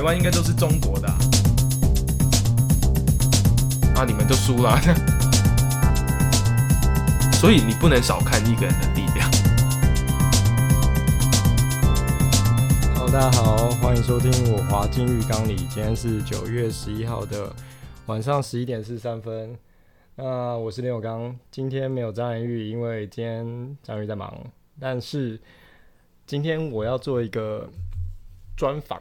[0.00, 1.18] 台湾应该都是中国的啊，
[3.96, 4.80] 啊你们就输了，
[7.36, 9.30] 所以你不能少看一个人的力量。
[12.94, 15.54] Hello，大家好，欢迎收听我滑进浴缸里。
[15.56, 17.54] 今天是九月十一号的
[18.06, 19.54] 晚上十一点四十三分。
[20.14, 24.34] 那我是林友刚，今天没有张元玉，因为今天张玉在忙。
[24.80, 25.38] 但是
[26.26, 27.68] 今天我要做一个
[28.56, 28.98] 专访。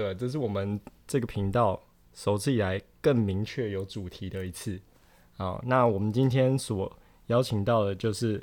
[0.00, 1.78] 对，这是我们这个频道
[2.14, 4.80] 首次以来更明确有主题的一次。
[5.36, 6.90] 好，那我们今天所
[7.26, 8.42] 邀请到的就是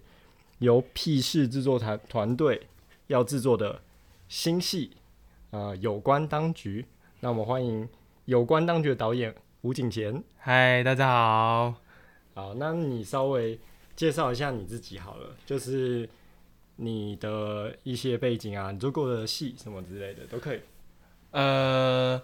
[0.59, 2.67] 由僻室制作团团队
[3.07, 3.81] 要制作的
[4.27, 4.91] 新戏，
[5.49, 6.85] 呃，有关当局。
[7.21, 7.89] 那我们欢迎
[8.25, 10.23] 有关当局的导演吴景贤。
[10.37, 11.73] 嗨，大家好。
[12.35, 13.59] 好，那你稍微
[13.95, 16.07] 介绍一下你自己好了，就是
[16.75, 20.59] 你的一些背景啊，你做过的戏什么之类的都可以。
[21.31, 22.21] 呃，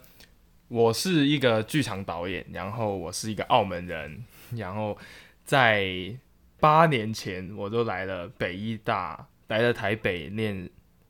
[0.67, 4.23] 我是一个剧场导演，然后我是一个澳门人，
[4.55, 4.97] 然后
[5.43, 6.15] 在
[6.59, 10.69] 八年前我都来了北艺大，来了台北念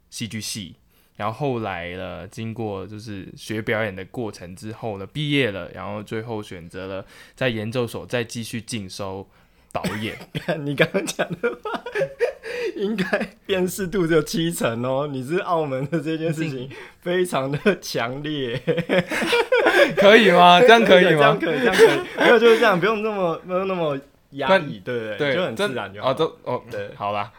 [0.09, 0.75] 戏剧系，
[1.15, 9.29] 然后后来了经过就是学表演的过程之后呢，毕业了，然后最后选择了在研究所再继续进修
[9.73, 10.15] 导演。
[10.63, 11.71] 你刚刚讲的话。
[12.75, 13.05] 应该
[13.45, 16.69] 辨识度只有七成哦，你是澳门的这件事情
[17.01, 18.59] 非常的强烈，
[19.95, 20.59] 可以吗？
[20.59, 21.19] 这样可以吗？
[21.19, 23.97] 这样可以，这样可以，没有就是这样，不用那么没有那么
[24.31, 26.11] 压抑，对对对，就很自然就好。
[26.11, 27.31] 哦，都哦，对，好啦，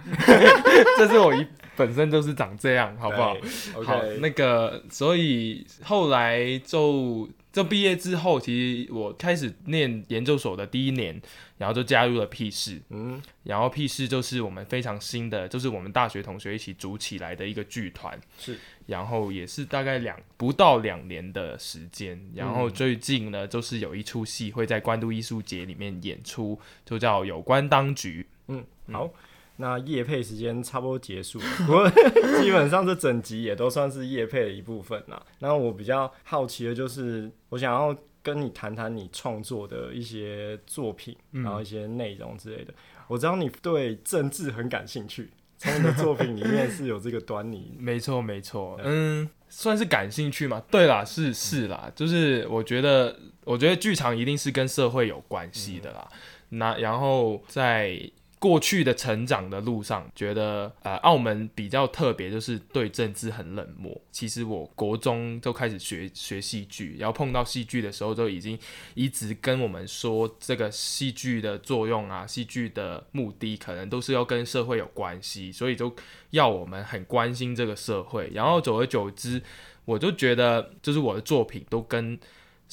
[0.98, 1.46] 这是我一
[1.76, 3.84] 本身就是长这样，好不好？Okay.
[3.84, 7.28] 好，那个，所以后来就。
[7.54, 11.22] 这毕业之后，其实我开始念研究所的第一年，
[11.56, 29.04] 然后就加入了 P 四，嗯，然后 P 四就是我们非常新的，就是我们大学同学一起组起来的一个剧团，是，然后也是大概两不到两年的时间，然后最近呢，就是有一出戏会在关渡艺术节里面演出，就叫《有关当局》，嗯，好。
[29.04, 29.10] 嗯
[29.56, 31.88] 那夜配时间差不多结束了，不过
[32.42, 35.22] 基本上这整集也都算是夜配的一部分啦。
[35.38, 42.74] 那我比较好奇的就是，我想要跟你谈谈你创作的一些作品，然后一些内容之类的。
[43.06, 47.74] 我知道你对政治很感兴趣，从你的作品里面是有这个端倪。
[47.78, 50.60] 没错，没错，嗯，算是感兴趣嘛？
[50.68, 56.08] 对啦，是是啦，就是我觉得，我觉得剧场一定是跟社会有关系的啦。
[56.48, 58.10] 那然后在。
[58.44, 63.98] 过去的成长的路上，觉得呃，澳门比较特别，就是对政治很冷漠。
[64.12, 68.58] 其实我国中就开始学学戏剧，然后碰到戏剧的时候，就已经
[68.92, 75.90] 一直跟我们说，这个戏剧的作用啊，戏剧的目的可能都是要跟社会有关系，所以就
[76.28, 78.30] 要我们很关心这个社会。
[78.34, 79.40] 然后久而久之，
[79.86, 82.20] 我就觉得，就是我的作品都跟。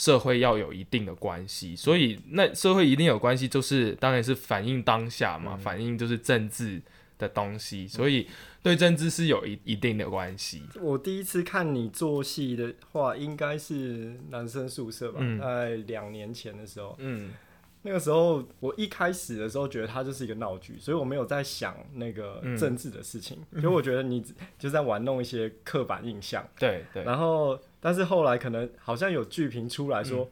[0.01, 6.81] 社会要有一定的关系，所以那社会一定有关系，就是当然是反映当下嘛，嗯、反映就是政治
[7.19, 8.27] 的东西，所以
[8.63, 10.63] 对政治是有一一定的关系。
[10.81, 17.29] 我第一次看你做戏的话，应该是男生宿舍吧，嗯、在两年前的时候，嗯，
[17.83, 24.25] 那个时候我一开始的时候觉得它就是一个闹剧，所以我没有在想那个政治的事情，因为、嗯、我觉得你
[24.57, 27.59] 就在玩弄一些刻板印象，对对，然后。
[27.81, 30.29] 但是后来可能好像有剧评出来说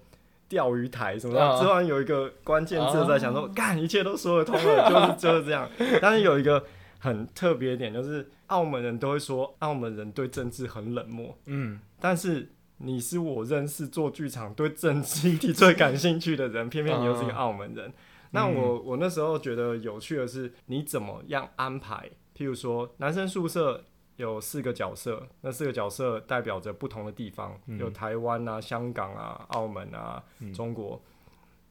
[0.47, 5.67] 钓鱼台什么的，突然有一个关键字在想说，干一切都说得通了， 就是就是这样。
[5.99, 6.63] 但是有一个
[6.99, 17.91] 很特别点，就是澳门人都会说澳门人对政治很冷漠，嗯，但是你是我认识做剧场对政治议题最感兴趣的人，偏偏你又是一个澳门人。
[18.31, 22.09] 那我我那时候觉得有趣的是，你怎么样安排？
[22.37, 23.83] 譬如说男生宿舍。
[24.19, 31.01] 有四个角色，那四个角色代表着不同的地方，嗯、有台湾啊、香港啊、澳门啊、嗯、中国。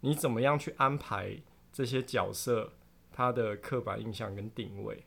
[0.00, 1.36] 你怎么样去安排
[1.70, 2.72] 这些角色
[3.12, 5.04] 他的刻板印象跟定位？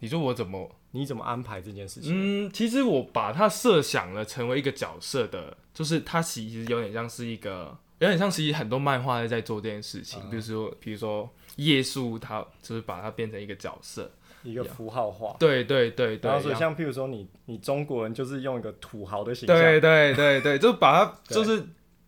[0.00, 0.74] 你说我怎么？
[0.90, 2.48] 你怎么安排这件事情？
[2.48, 14.10] 嗯，其实我把它设想了成为一个角色的，就是它其实有点像是一个，有点像其实很多漫画在做这件事情，比如说，比如说耶稣，他就是把它变成一个角色。
[14.42, 21.62] 一个符号化，对对对对，然后所以像譬如说你你中国人就是用一个土豪的形象，对对对对， 就把它就是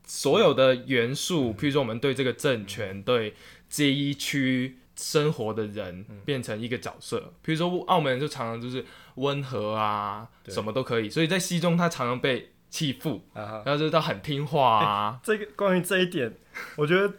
[0.07, 3.35] 所有的元素，譬如说我们对这个政权、对
[3.69, 8.85] 这一区生活的人变成一个角色，譬如说澳门人就常常就是
[9.17, 15.21] 温和啊，什么都可以，所以在戏中他常常被欺负，然后就是他很听话啊。
[15.23, 16.35] 这个关于这一点，
[16.77, 17.13] 我觉得。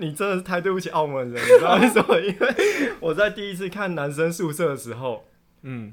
[0.00, 2.18] 你真的是太对不起澳门人，你知道为什么？
[2.20, 5.26] 因为我在第一次看男生宿舍的时候，
[5.62, 5.92] 嗯，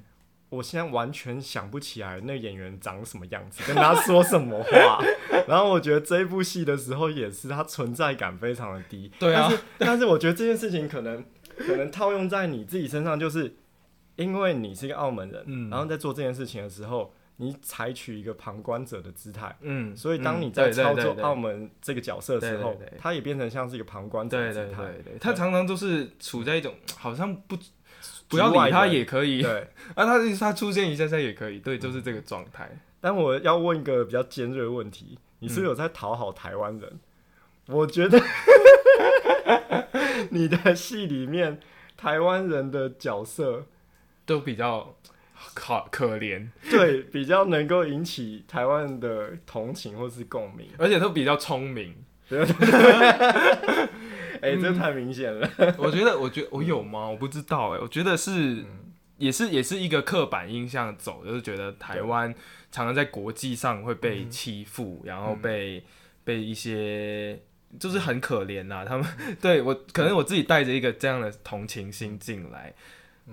[0.49, 5.03] 我现在完全想不起来那演员长什么样子，跟他说什么话。
[5.47, 9.11] 然后我觉得这一部戏的时候也是，他存在感非常的低。
[9.19, 11.23] 对啊，但是但是我觉得这件事情可能
[11.57, 13.55] 可能套用在你自己身上，就是
[14.15, 24.83] 因为你是一个澳门人，嗯，然后在做这件事情的时候，你采取一个旁观者的姿态，嗯，所以当你在操作澳门这个角色的时候，他也变成像是一个旁观者的姿态。
[24.83, 27.57] 对对对，他常常都是处在一种好像不。
[28.29, 32.69] 不要理他也可以，对， 啊，他他出现一下下也可以，对，就是这个状态。
[32.99, 36.99] 但我要问一个比较尖锐的问题，你是有在讨好台湾人？
[37.67, 38.21] 嗯、我觉得
[40.31, 41.57] 你的戏里面
[41.95, 43.65] 台湾人的角色
[44.25, 44.93] 都比较
[45.53, 51.95] 可可怜， 对，比较能够引起台湾人的同情或是共鸣，而且都比较聪明。
[54.39, 55.49] 哎、欸，这太明显了。
[55.79, 57.07] 我觉得，我觉得我有吗？
[57.07, 57.79] 我不知道哎。
[57.79, 58.63] 我觉得是，
[59.17, 62.31] 也是，也是一个刻板印象走，就是觉得台湾
[62.71, 65.83] 常常在国际上会被欺负，然后被
[66.23, 67.39] 被一些
[67.79, 68.85] 就是很可怜呐。
[68.85, 69.07] 他们
[69.41, 72.73] 对我，可能我自己带着一个这样的同情心进来，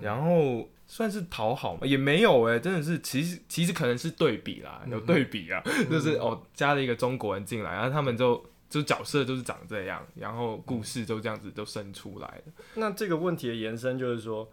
[0.01, 1.87] 然后算是讨好嘛？
[1.87, 8.45] 也没有哎，真的是，其实其实可能是对比啦，有对比啊，就是哦，加了一个中国人进来，然后他们就。
[8.71, 12.53] 就角色就是长这样，然后故事就这样子就生出来了。
[12.75, 14.51] 那这个问题的延伸就是说，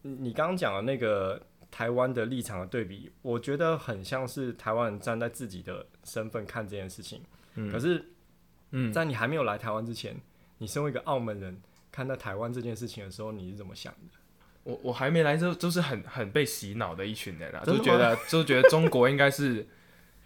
[0.00, 7.20] 你刚刚讲的那个台湾的立场的对比，我觉得很像是台湾人站在自己的身份看这件事情。
[7.56, 8.02] 嗯、可是，
[8.70, 10.16] 嗯在你还没有来台湾之前，
[10.56, 11.60] 你身为一个澳门人
[11.90, 14.18] 看待台湾这件事情的时候，你是怎么想的？
[14.64, 19.66] 我我还没来就就是很很被洗脑的一群人啊，就觉得就觉得中国应该是。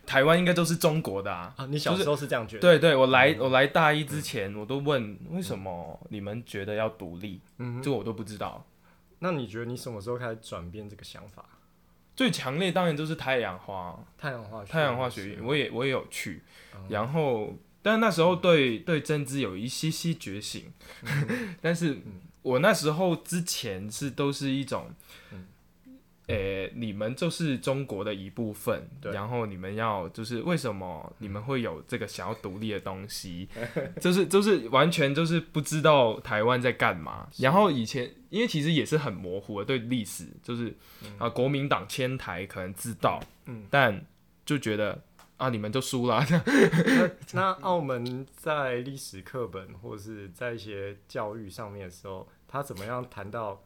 [0.08, 1.52] 台湾应该都是中国的啊！
[1.56, 2.60] 啊，你小时候是这样觉得？
[2.60, 7.40] 对对，我来我来大一之前，我都问为什么你们觉得要独立？
[7.58, 8.64] 嗯，这个我都不知道。
[9.18, 11.44] 那你觉得你什么时候开始转变这个想法？
[12.14, 16.40] 最强烈当然就是太阳花，太阳花，太阳花学院，我也我也有去。
[16.88, 20.72] 然后，但那时候对对政治有一些些觉醒，
[21.60, 21.98] 但是
[22.46, 24.90] 我那时候之前是都是一种。
[26.28, 33.48] 诶、欸，你们就是中国的一部分，对然后你们要就是为什么你们会有这个想要独立的东西，
[34.02, 37.28] 就是就是完全就是不知道台湾在干嘛。
[37.38, 44.04] 然后以前因为其实也是很模糊的对历史，就是、嗯、啊国民党迁台可能知道，嗯，但
[44.44, 45.00] 就觉得
[45.36, 46.26] 啊你们就输了。
[47.34, 53.62] 那那澳门在历史课本或者是在一些教育上面的时候，他怎么样谈到？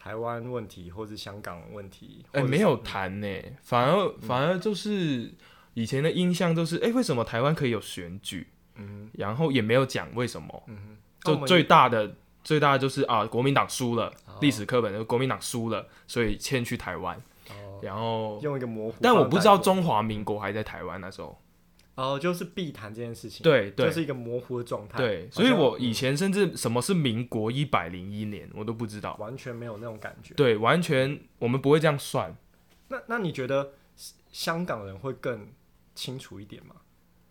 [0.00, 3.26] 台湾问题，或是香港问题，哎、欸，没有谈呢，
[3.62, 5.34] 反而反而就是
[5.74, 8.46] 以前的印象都是，哎、欸，为什么台湾可以有选举？
[8.76, 10.78] 嗯，然后也没有讲为什么，嗯
[11.24, 12.14] 哼，就最大的
[12.44, 17.20] 最大的就是啊，国民党输了，历、哦、史课本就国民党输了，所以迁去台湾，
[17.50, 21.36] 哦、然后用一个模糊，但我不知道中华民国还在台湾那时候。
[21.98, 24.98] 哦，就是避谈这件事情，对，对，就是一个模糊的状态。
[24.98, 30.32] 对，所以我以前甚至什么是民国一百零一年，我都不知道，完全没有那种感觉。
[30.34, 32.36] 对，完全我们不会这样算。
[32.86, 33.72] 那那你觉得
[34.30, 35.48] 香港人会更
[35.96, 36.76] 清楚一点吗？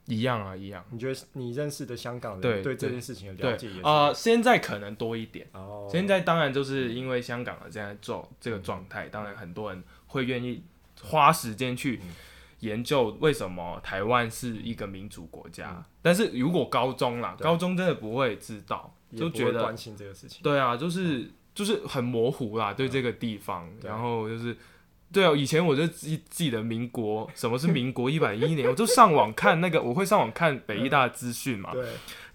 [0.08, 0.84] 一样啊，一样。
[0.92, 5.48] 你觉得你认识的香港人对对这件事情的了解也啊、呃，现在可能多一点。
[5.54, 10.62] 哦，现在当然就是因为香港的这样做这个状态，当然很多人会愿意
[11.02, 12.02] 花时间去。
[12.04, 12.10] 嗯
[12.60, 20.42] 研究为什么台湾是一个民主国家，嗯、但是如果高中啦，高中真的不会知道，就觉得关心这个事情。
[20.44, 24.56] 对啊，就是、嗯、就是很模糊啦，对这个地方，嗯、然后就是。
[25.18, 31.84] 对啊，以前我就记记得民国，什么是民国一百一年，我就上网看那个，我会上网看北医大资讯嘛，对，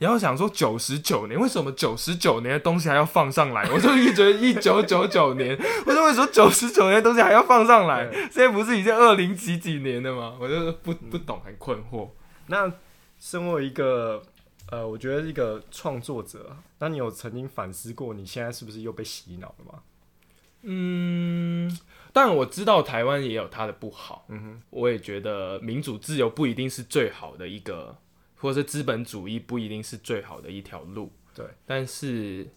[0.01, 3.71] 然后想说九十九年，为什么九十九年的东西还要放上来？
[3.71, 8.11] 我就一直觉得一九九九年， 我说为什么九十九年的东西还要放上来？
[8.33, 10.35] 现在不是已经二零几几年了吗？
[10.41, 12.09] 我就不不懂，很困惑。
[12.49, 12.73] 那
[13.21, 14.21] 身为一个
[14.73, 19.79] 呃，我觉得一个创作者，那你有曾经反思过，你现在是不是又被洗脑了吗？
[20.63, 21.79] 嗯。
[22.13, 27.97] 但我知道台湾也有它的不好，嗯哼，我也觉得民主自由不一定是最好的一个，
[28.37, 31.47] 或者是资本主义不一定是最好的一条路，对。
[31.65, 32.51] 但是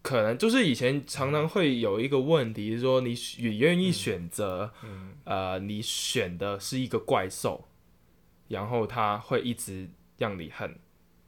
[0.00, 7.66] 可能就是以前常常会有一个问题，是说你你愿意选择，嗯，呃，你选的是一个怪兽，
[8.46, 10.78] 然后他会一直让你很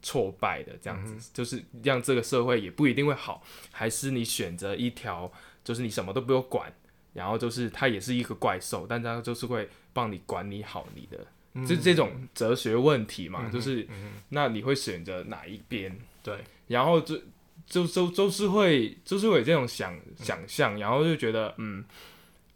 [0.00, 3.42] 挫败的这样子，嗯，就是让这个社会也不一定会好，
[3.72, 5.32] 还是你选择一条，
[5.64, 6.72] 就是你什么都不用管。
[7.12, 15.96] 然后就是他也是一个怪兽，但他就是会帮你管理好你的，嗯、就这种哲学问题嘛，嗯、就是、嗯、那你会选择哪一边？
[16.22, 16.38] 对，
[16.68, 17.20] 然后就
[17.66, 21.84] 就就就是会就是会有这种想想象，然后就觉得嗯，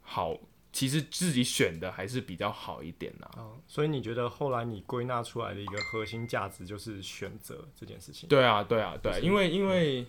[0.03, 0.39] 好，
[0.73, 3.39] 其实自己选的还是比较好一点呐、啊。
[3.39, 8.29] 哦，所以你觉得后来你归纳出来的一个核心价值就是选择这件事情？
[8.29, 10.07] 对啊，对啊，对啊，因为因为因为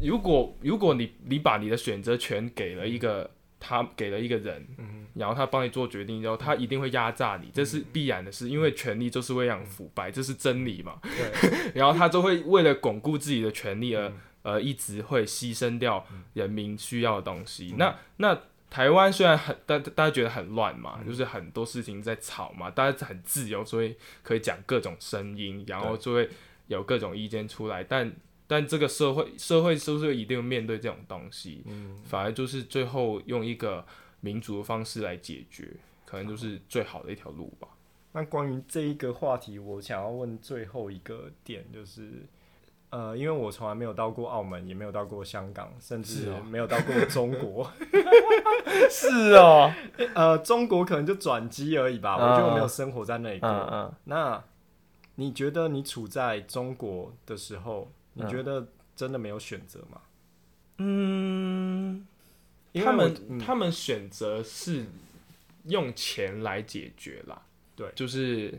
[0.00, 3.30] 如果如果你你把你的选择权给了一个。
[3.62, 10.98] 他给了一个人，嗯、然后他帮你做决定，之后他一定会压榨你，嗯、这是必然的事，因为权力就是会让腐败，嗯、这是真理嘛。
[11.02, 14.14] 对 然后他就会为了巩固自己的权利而、嗯、
[14.44, 17.72] 而一直会牺牲掉人民需要的东西。
[17.72, 18.40] 嗯、那那
[18.70, 26.30] 台湾虽然很大大家觉得很乱嘛，嗯、就是很多事情在吵嘛，大家很自由，所以可以讲各种声音，然后就会
[26.68, 28.10] 有各种意见出来，但。
[28.50, 31.62] 但这个社会，社会是不是一定面对这种东西？
[31.68, 33.86] 嗯，反而就是最后用一个
[34.22, 35.68] 民主的方式来解决，
[36.04, 37.68] 可能就是最好的一条路吧。
[38.10, 42.26] 那关于这一个话题，我想要问最后一个点，就是，
[42.88, 47.70] 呃，因为我从来没有到过澳门，也没有到过香港，甚至没有到过中国。
[48.90, 49.72] 是哦，
[50.16, 52.16] 呃，中国可能就转机而已吧。
[52.16, 53.48] 我觉得我没有生活在那里过。
[53.48, 53.92] 嗯嗯。
[54.06, 54.42] 那
[55.14, 57.92] 你觉得你处在中国的时候？
[58.14, 60.00] 你觉得真的没有选择吗？
[60.78, 62.06] 嗯，
[62.74, 64.86] 他们、嗯、他们选择是
[65.64, 67.42] 用钱来解决啦。
[67.76, 68.58] 对，就是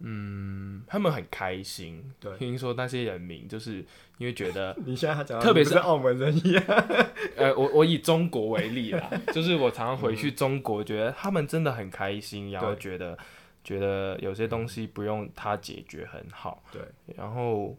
[0.00, 2.12] 嗯，他们很开心。
[2.20, 3.84] 对，听说那些人民就是
[4.18, 6.62] 因为觉得 你现在讲，特别是澳门人一样。
[7.36, 13.16] 呃，我我以中国为例啦， 就是我常常回去中国，觉得他们真的很开心，然后觉得
[13.64, 16.62] 觉得有些东西不用他解决很好。
[16.70, 16.82] 对，
[17.16, 17.74] 然后。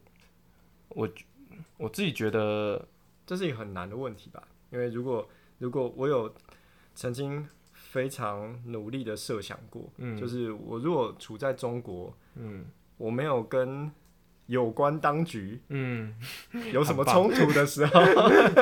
[0.95, 1.09] 我
[1.77, 2.87] 我自己觉得
[3.25, 6.33] 这是一个很难的问题吧，因为如果如果我有
[6.95, 12.65] 曾经非常努力的设想过，嗯，就是我如果处在中国，嗯，
[12.97, 13.91] 我没有跟
[14.47, 16.15] 有关当局，嗯，
[16.71, 18.01] 有什么冲突的时候，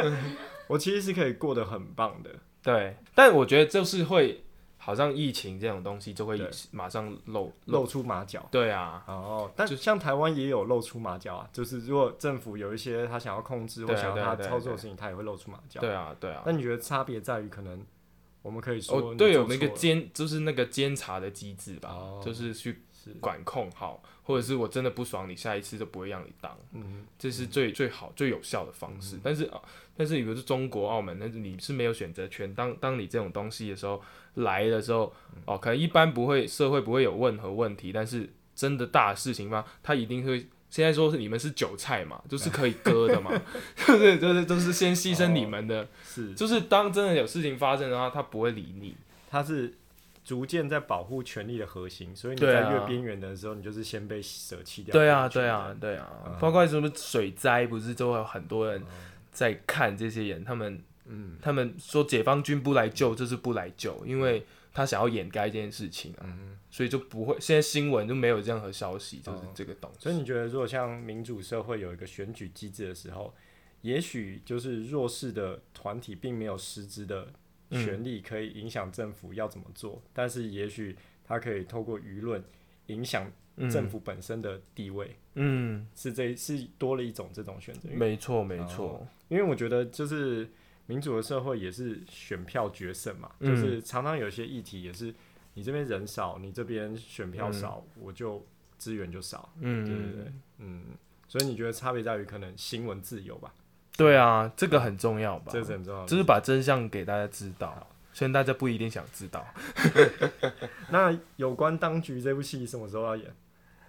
[0.68, 4.44] 我其实是可以过得很棒的，对，但我觉得就是会。
[4.82, 8.48] 好像疫情这种东西就会马上露露出马脚。
[8.50, 15.82] 对啊，哦，但像台湾也有露出马脚啊，就是如果政府有一些他想要控制或想要他操作的事情，他也会露出马脚。
[15.82, 16.42] 对啊，对啊。
[16.46, 17.86] 那你觉得差别在于可能
[18.42, 21.94] 我们可以说哦，对，有那个监，就是那个监察的机制吧，
[22.24, 22.82] 就是去
[23.20, 26.58] 管控好，或者是我真的不爽你，下一次就不会让你当。
[26.74, 29.20] 嗯，这是最最好最有效的方式。
[29.24, 29.62] 但是啊，
[29.96, 32.54] 但是比如说中国、澳门，那是你是没有选择权。
[32.54, 34.02] 当当你这种东西的时候。
[34.36, 35.12] 来的时候，
[35.46, 40.48] 哦，可能一般不会，社会不会有任何问题，但是真的大的事情嘛，他一定会。
[40.70, 43.32] 现在说是你们是韭菜嘛，就是可以割的嘛，
[43.88, 48.96] 就是就是都是先牺牲你们的，是，就是当真的有事情发生的话，他不会理你，
[49.30, 49.74] 他是
[50.30, 54.94] 逐渐在保护权力的核心，所以你在越边缘的时候，你就是先被舍弃掉。
[54.94, 58.84] 对啊，对啊，对啊，包括什么水灾，不是都有很多人
[59.32, 60.84] 在看这些人，他们。
[61.12, 67.36] 嗯，他们说解放军不来救，就是不来救，因为他想要掩盖这件事情啊，嗯、所以就不会。
[67.40, 69.98] 现在新闻就没有任何消息，就是这个东西。
[69.98, 73.34] 哦、所以你觉得，如果像民主社会有一个选举机制的时候，
[73.82, 77.34] 也许就是弱势的团体并没有实质的
[77.72, 82.44] 权利可以影响政府要怎么做，嗯、但是也许他可以透过舆论
[82.88, 83.32] 影响
[83.70, 85.16] 政府本身的地位。
[85.36, 87.90] 嗯，是这是多了一种这种选择。
[87.92, 89.08] 没错，没错。
[89.28, 90.50] 因为我觉得就是。
[90.90, 95.14] 民主的社会也是选票决胜嘛，嗯、就是常常有些议题也是
[95.54, 98.44] 你这边人少，你这边选票少，嗯、我就
[98.80, 100.86] 资源就少，嗯，对对对，嗯，
[101.28, 103.54] 所以你觉得差别在于可能新闻自由吧？
[104.00, 105.52] 对啊，这个很重要吧？
[105.52, 109.46] 这是很重要，就是把真相给大家知道，虽然大家不一定想知道。
[110.90, 113.26] 那有关当局这部戏什么时候要演？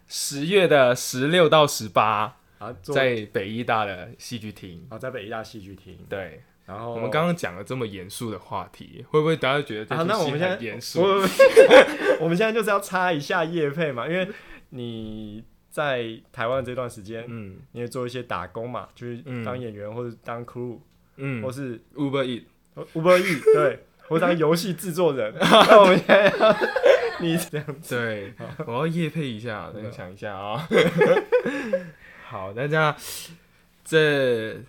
[0.08, 6.42] 十月的十六到十八啊，在北医大的戏剧厅啊，在北医大戏剧厅，对。
[6.66, 10.04] 然后我们刚刚讲了这么严肃的话题，会不会大家觉得啊？
[10.04, 11.00] 那我们现在严肃，
[12.20, 14.28] 我们现在就是要插一下叶配嘛，因为
[14.68, 20.78] 你在台湾这段时间，嗯，你也做一些打工嘛，就是当演员或者当 crew，
[21.16, 25.32] 嗯，或是 Uber Eat，Uber Eat， 对，或当游戏制作人。
[25.40, 26.56] 那我们现在要
[27.20, 28.34] 你这样子，对，
[28.66, 30.68] 我要夜配一下，等想一下啊。
[32.28, 32.96] 好，大家
[33.84, 34.60] 这。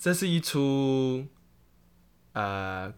[0.00, 1.26] 这是一出，
[2.32, 2.94] 呃，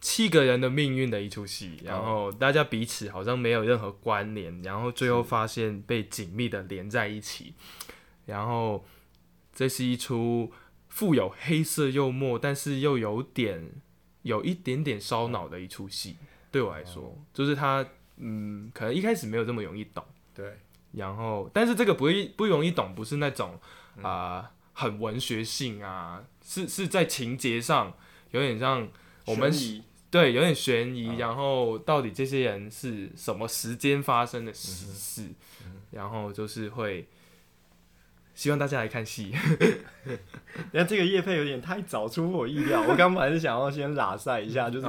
[0.00, 7.54] 七个人的命运的一出戏，然后大家彼此好像没有任何关联，然后最后发现被紧密的连在一起，
[8.26, 8.84] 然后
[9.52, 10.52] 这是一出
[10.88, 13.72] 富有黑色幽默，但是又有点
[14.22, 16.16] 有一点点烧脑的一出戏。
[16.50, 17.84] 对我来说，就是他，
[18.16, 20.02] 嗯，可能一开始没有这么容易懂，
[20.34, 20.58] 对，
[20.92, 23.60] 然后但是这个不不容易懂，不是那种
[24.00, 26.24] 啊、呃、很文学性啊。
[26.42, 27.92] 是是在情节上
[28.30, 28.88] 有点像
[29.26, 29.52] 我们
[30.10, 35.26] 对，有点悬疑，然后到底这些人是什么时间发生的事，
[35.90, 37.06] 然后就是会
[38.34, 39.34] 希望大家来看戏。
[40.72, 44.86] 那这个叶配有点太早出乎我意料，我刚本来是想要先拉赛一下，就是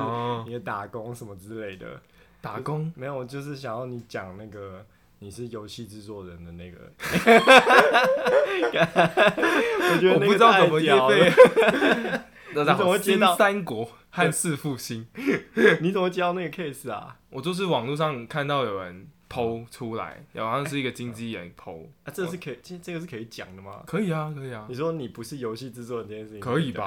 [0.47, 2.01] 你的打工什么之类的。
[2.41, 4.85] 打工没有，就是想要你讲那个
[5.19, 6.77] 你是游戏制作人的那个。
[9.91, 11.29] 我觉得我不知道怎么业配。
[12.55, 15.07] 你怎么接到三国汉室复兴？
[15.81, 17.17] 你怎么接到那个 case 啊？
[17.29, 21.51] 我就是网络上看到有人 PO 出来，好像是一个经纪人。
[22.03, 23.83] 啊，这个是可以，这这个是可以讲的吗？
[23.85, 24.65] 可以啊，可以啊。
[24.67, 26.85] 你说你不是游戏制作人这件事情，可以吧？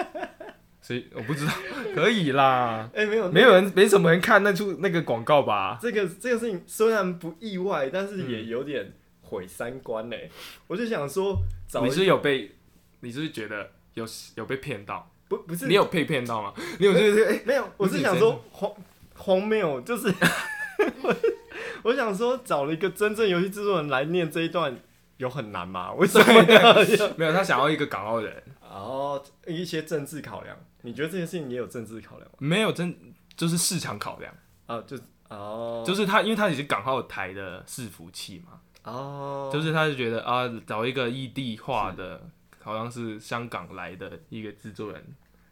[0.82, 1.52] 所以我不知道，
[1.96, 2.90] 可以啦。
[2.94, 5.78] 哎，没有，没有人，没什么人看那出那个广告吧？
[5.80, 10.30] 这个这个事情虽然不意外，但是也有点毁三观嘞。
[10.66, 11.42] 我就想说，
[11.82, 12.54] 你是有被，
[13.00, 13.70] 你是觉得？
[13.94, 15.08] 有有被骗到？
[15.36, 16.52] 不不是，你有被骗到吗？
[16.78, 18.70] 你有就是哎，没有，我是想说荒
[19.14, 20.12] 荒谬，就是
[21.02, 21.16] 我
[21.90, 24.76] 我想说找了一个真正游戏制作人来念这一段，
[25.18, 25.92] 有很难吗？
[25.94, 26.42] 为什么
[27.16, 30.56] 没有，他想要一个港澳人，然后一些政治考量。
[30.82, 32.36] 你觉得这件事情也有政治考量吗？
[32.38, 32.94] 没有，真
[33.36, 34.34] 就是市场考量
[34.66, 34.98] 啊，就
[35.28, 38.60] 哦，就是他，因为他也是港澳台的伺服器嘛，
[38.92, 42.28] 哦，就是他就觉得啊，找一个异地化的。
[42.62, 45.04] 好像是香港来的一个制作人，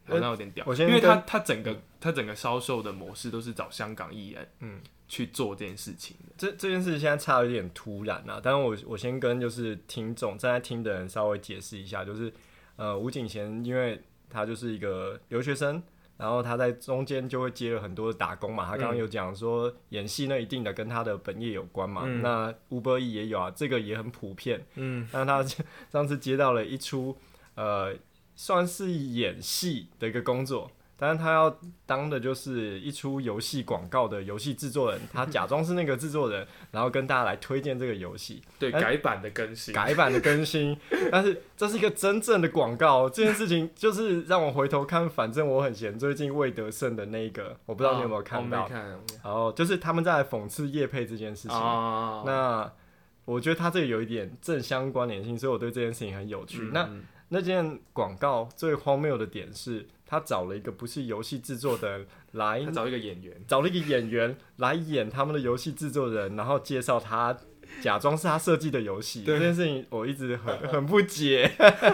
[0.05, 6.15] 好像有点屌，因为他他整个他整个销售的模式都是找香港艺人，嗯，去做这件事情。
[6.37, 12.31] 这这件事情现在差有点突然啊，但是我我先跟就是听众正在听的人稍微解释一下，就是
[12.75, 15.81] 呃吴景贤，因为他就是一个留学生。
[16.15, 24.63] 然后他在中间就会接了很多的打工嘛，他刚刚有讲说演戏那一定的跟他的本业有关嘛，嗯、那 Uber E 也有啊，这个也很普遍。
[24.75, 25.43] 嗯，那他
[25.91, 27.17] 上次接到了一出
[27.55, 27.93] 呃，
[28.43, 30.69] 算是演戏的一个工作。
[30.95, 38.41] 但是他要当的就是一出游戏广告的游戏制作人，他假装是那个制作人，然后跟大家来推荐这个游戏。
[38.59, 40.77] 对，改版的更新，改版的更新。
[41.09, 45.97] 但是这是一个真正的广告，这件事情就是让我回头看，反正我很闲。
[45.97, 48.69] 最近魏德胜的那个，我不知道你有没有看到？
[49.23, 51.57] 然后就是他们在讽刺叶配这件事情。
[51.57, 52.69] 那
[53.25, 56.69] 我觉得他这里有一点正相关联性，所以我对这件事情很有趣。
[56.73, 56.89] 那
[57.33, 59.87] 那件广告最荒谬的点是。
[60.05, 67.35] 他找了一个不是游戏制作的人来，找一个演员，找了一个演员来演他们的游戏制作人，然后介绍他，
[67.81, 69.23] 假装是他设计的游戏。
[69.23, 71.49] 这件事情我一直很很不解。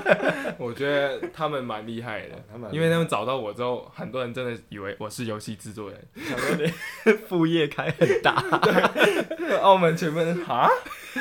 [0.60, 2.36] 我觉得他们蛮厉害的，
[2.74, 8.42] 因为他们找到我之后，很多人真的以为我是游戏制作人，想说你副业开很大。
[9.38, 10.70] 对，澳门全部人哈，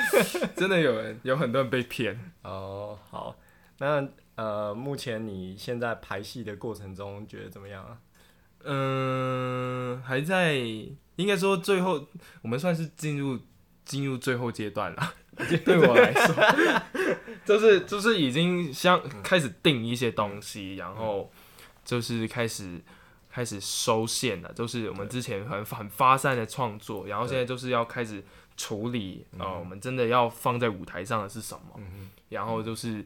[0.57, 2.18] 真的有人有很多人被骗。
[2.42, 3.37] 哦，好，
[3.78, 4.08] 那。
[4.38, 7.98] 呃，目前你现在排戏的过程中觉得怎么样啊？
[8.62, 10.54] 嗯，还在，
[11.16, 12.06] 应该说最后
[12.40, 13.36] 我们算是进入
[13.84, 15.14] 进入最后阶段了。
[15.66, 16.82] 对我来说，
[17.44, 21.32] 就是就是已经像开始定一些东西，然后
[21.84, 22.80] 就是开始
[23.28, 24.52] 开始收线了。
[24.52, 28.22] 就是我们之前很很发散的创作，然后现在就是要开始
[28.56, 31.80] 处理啊、呃，我们真的要放在舞台上的是什么？
[32.28, 33.04] 然后就是。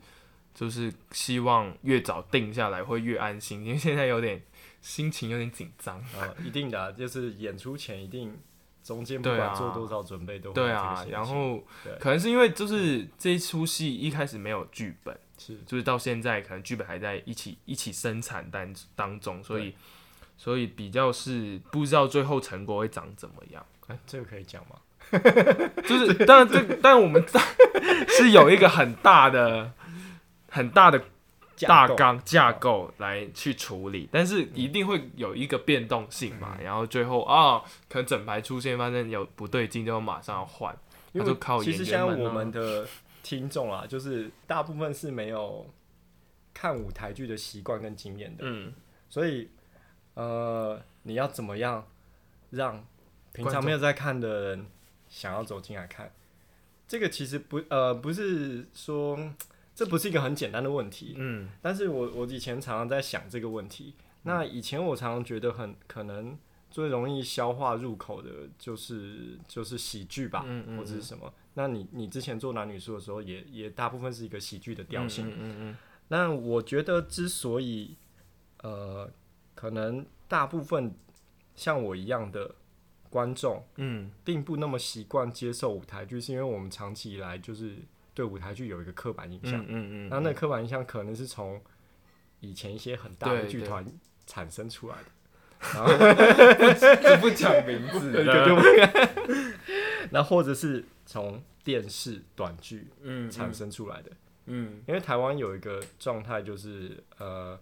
[0.55, 4.43] 就是希望越早定下来会越安心，因为现在有点
[4.81, 5.99] 心情有点紧张。
[5.99, 8.37] 啊，一定的、啊，就是演出前一定
[8.85, 11.05] 中间不管做多少准备都会对啊。
[11.09, 11.65] 然后
[11.99, 19.75] 可能是因为就是这一出戏一开始没有剧本，是就是到现在可能剧本还在一起一起生产当当中，所以
[20.37, 23.65] 所以比较是不知道最后成果会长怎么样。
[23.87, 24.77] 哎、欸，这个可以讲吗？
[25.87, 27.25] 就是当然这但我们
[28.09, 29.73] 是有一个很大的。
[30.53, 31.03] 很大的
[31.61, 36.59] 大纲架构来去处理，但是一定会有一个变动性嘛。
[36.63, 40.77] 然后最后啊，可能整排出现发现有不对劲，就马上要换。
[41.13, 42.87] 因为其实现在我们的
[43.23, 45.67] 听众啊，就是大部分是没有
[46.53, 48.45] 看舞台剧的习惯跟经验的。
[48.47, 48.75] 嗯，
[49.09, 49.49] 所以
[50.13, 51.87] 呃，你要怎么样
[52.51, 52.85] 让
[53.33, 54.67] 平常没有在看的人
[55.09, 56.13] 想要走进来看？
[56.87, 59.19] 这个其实不呃，不是说。
[59.75, 63.95] 这不是一个很简单的问题，嗯，但是我我以前常常在想这个问题。
[64.25, 66.39] 那以前我常常觉得很可能
[66.71, 71.33] 最容易消化入口的就是就是喜剧吧，嗯嗯嗯，或者是什么？
[71.55, 75.77] 那你你之前做男女书的时候也，也也大部分是一个喜剧的调性，嗯嗯嗯。
[76.09, 77.97] 那我觉得之所以
[78.63, 79.11] 呃，
[79.55, 80.95] 可能大部分
[81.57, 82.55] 像我一样的
[83.11, 87.79] 观众，嗯，并不那么习惯接受舞台剧，是因为我们长期以来就是。
[88.15, 91.61] 对舞台剧有一个刻板印象，嗯嗯，那、嗯、那刻板印象可能是从
[92.41, 93.85] 以前一些很大的剧团
[94.27, 95.11] 产生出来的，
[95.75, 99.09] 然后不讲名字 的，
[100.11, 104.11] 那或者是从电视短剧嗯产生出来的，
[104.47, 107.59] 嗯，因为台湾有一个状态就是呃。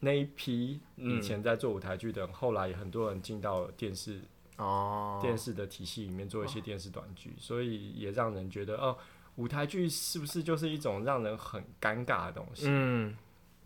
[0.00, 4.20] 那一批以前在做舞台剧的人，嗯、后来很多人进到电视
[4.58, 8.96] 哦，电视的体系里面做一些电视短剧，哦、所以也让人觉得哦，
[9.36, 12.66] 舞台剧是不是就是一种让人很尴尬的东西？
[12.68, 13.16] 嗯，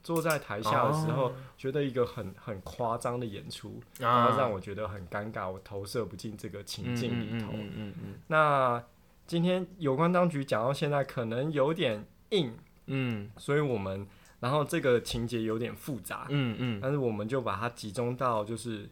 [0.03, 7.51] 坐在台下的时候，觉得一个很很夸张的演出，哦、然后让我觉得很尴尬，我投射不进这个情境里头。
[7.53, 8.83] 嗯嗯，嗯，嗯，嗯那
[9.27, 12.55] 今天有关当局讲到现在，可能有点硬，
[12.87, 14.07] 嗯，所以我们。
[14.41, 18.89] 然后这个情节有点复杂，嗯嗯，但是我们就把它集中到，就是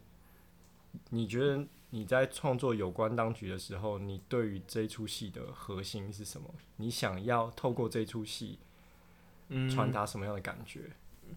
[1.09, 6.53] 你觉得你在创作有关当局的时候，你对于这出戏的核心是什么？
[6.77, 8.59] 你想要透过这出戏，
[9.69, 10.81] 传达什么样的感觉？
[11.27, 11.35] 嗯，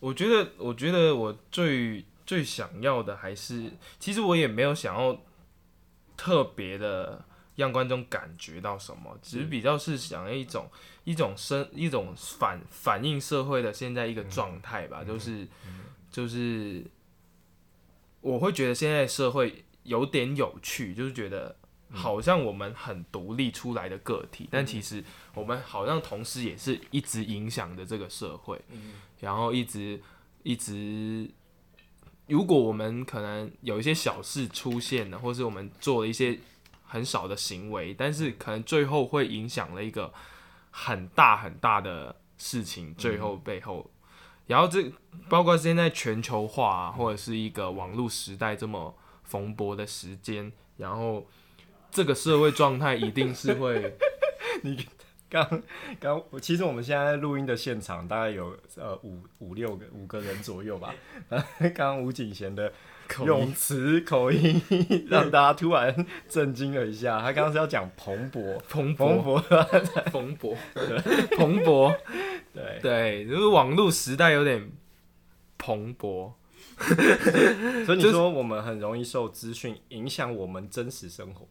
[0.00, 5.20] 我觉得，我觉得我最最想要的还是，其实我也没有想要
[6.16, 7.24] 特别的。
[7.56, 16.84] 让观众感觉到什么，只是比较是想要一种、嗯、一种生一种反反映社会的现在一个状态吧，嗯、就是、嗯、就是
[18.20, 21.56] 我会觉得现在社会有点有趣，就是觉得
[21.90, 25.02] 好像我们很独立出来的个体，嗯、但其实
[25.34, 29.98] 我们好像同时也是一直影响着这个社会，嗯、然后一直
[30.42, 31.30] 一直，
[32.26, 36.38] 如果我们可能有一些小事出现了，或是我们做了一些。
[36.86, 40.12] 很少的行为，但是可能最后会影响了一个
[40.70, 42.94] 很大很大的事情。
[42.94, 44.08] 最后背后，嗯、
[44.46, 44.92] 然后这
[45.28, 48.96] 包括现在全球化、啊、或者是一个网络时代这么
[49.30, 51.26] 蓬勃的时间，然后
[51.90, 53.96] 这个社会状态一定是会。
[54.62, 54.86] 你
[55.28, 55.62] 刚
[55.98, 60.94] 刚其实我们现在录音的现场大概有呃五五六个五个人左右吧。
[61.58, 62.72] 刚刚吴景贤的。
[63.22, 64.62] 用词口音
[65.10, 67.20] 让大家突然震惊了一下。
[67.20, 69.38] 他刚刚是要讲蓬勃， 蓬蓬勃，
[70.10, 71.94] 蓬勃，对，蓬勃，
[72.54, 74.72] 对对，就是网络时代有点
[75.58, 76.32] 蓬勃，
[77.86, 81.46] 所以你说我们很容易受资讯影响我们真实生活，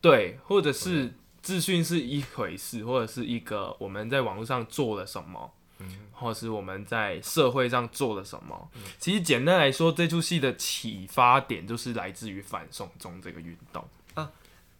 [0.00, 5.52] 对，或者是资讯是一回事，或者是一个我们在网络上做了什么。
[5.80, 8.68] 嗯，或是我们在社会上做了什么？
[8.74, 14.28] 嗯、其实简单来说，这出戏的启发点就是来自于反送中这个运动啊。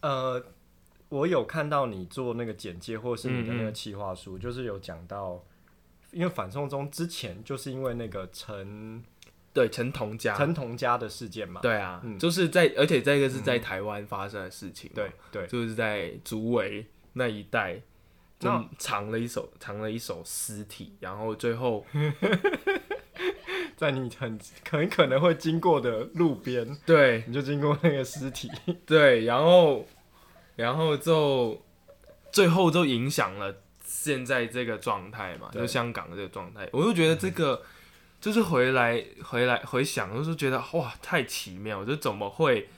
[0.01, 0.45] 呃，
[1.09, 5.41] 我有看到你做那个简介，或是你的那个企划书，嗯嗯就是有讲到，
[6.11, 9.01] 因为反送中之前，就是因为那个陈
[9.53, 10.35] 对陈同佳。
[10.35, 11.61] 陈同佳的事件嘛。
[11.61, 14.91] 对啊，嗯、就是在而且这个是在台湾发生的事情。
[14.95, 17.81] 对对，就是在竹围那一带。
[18.41, 21.85] 就藏了一手，藏了一手尸体，然后最后
[23.77, 24.39] 在你很
[24.71, 28.49] 很可能会经过的路边，对，你就经过那个尸体，
[28.87, 29.85] 对，然后
[30.55, 31.61] 然后就
[32.31, 35.63] 最后就影响了现在这个状态嘛，对。
[35.63, 37.67] 就香港的这个状态，我就觉得这个、嗯、
[38.21, 42.69] 就是回来回来回想，就是觉得哇，太奇妙，就怎么会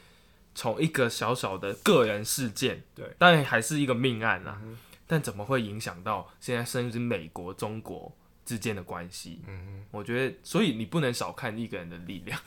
[0.55, 4.61] 从一个小小的个人事件，对，但还是一个命案啊。
[4.63, 4.79] 嗯
[5.11, 9.41] 但怎么会影响到现在甚至美国、中国之间的关系？
[9.49, 12.39] 嗯哼，我觉得，所以你不能小看一个人的力量，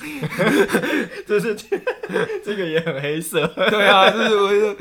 [1.27, 1.53] 就是
[2.41, 3.45] 这个也很黑色。
[3.69, 4.75] 对啊，就是我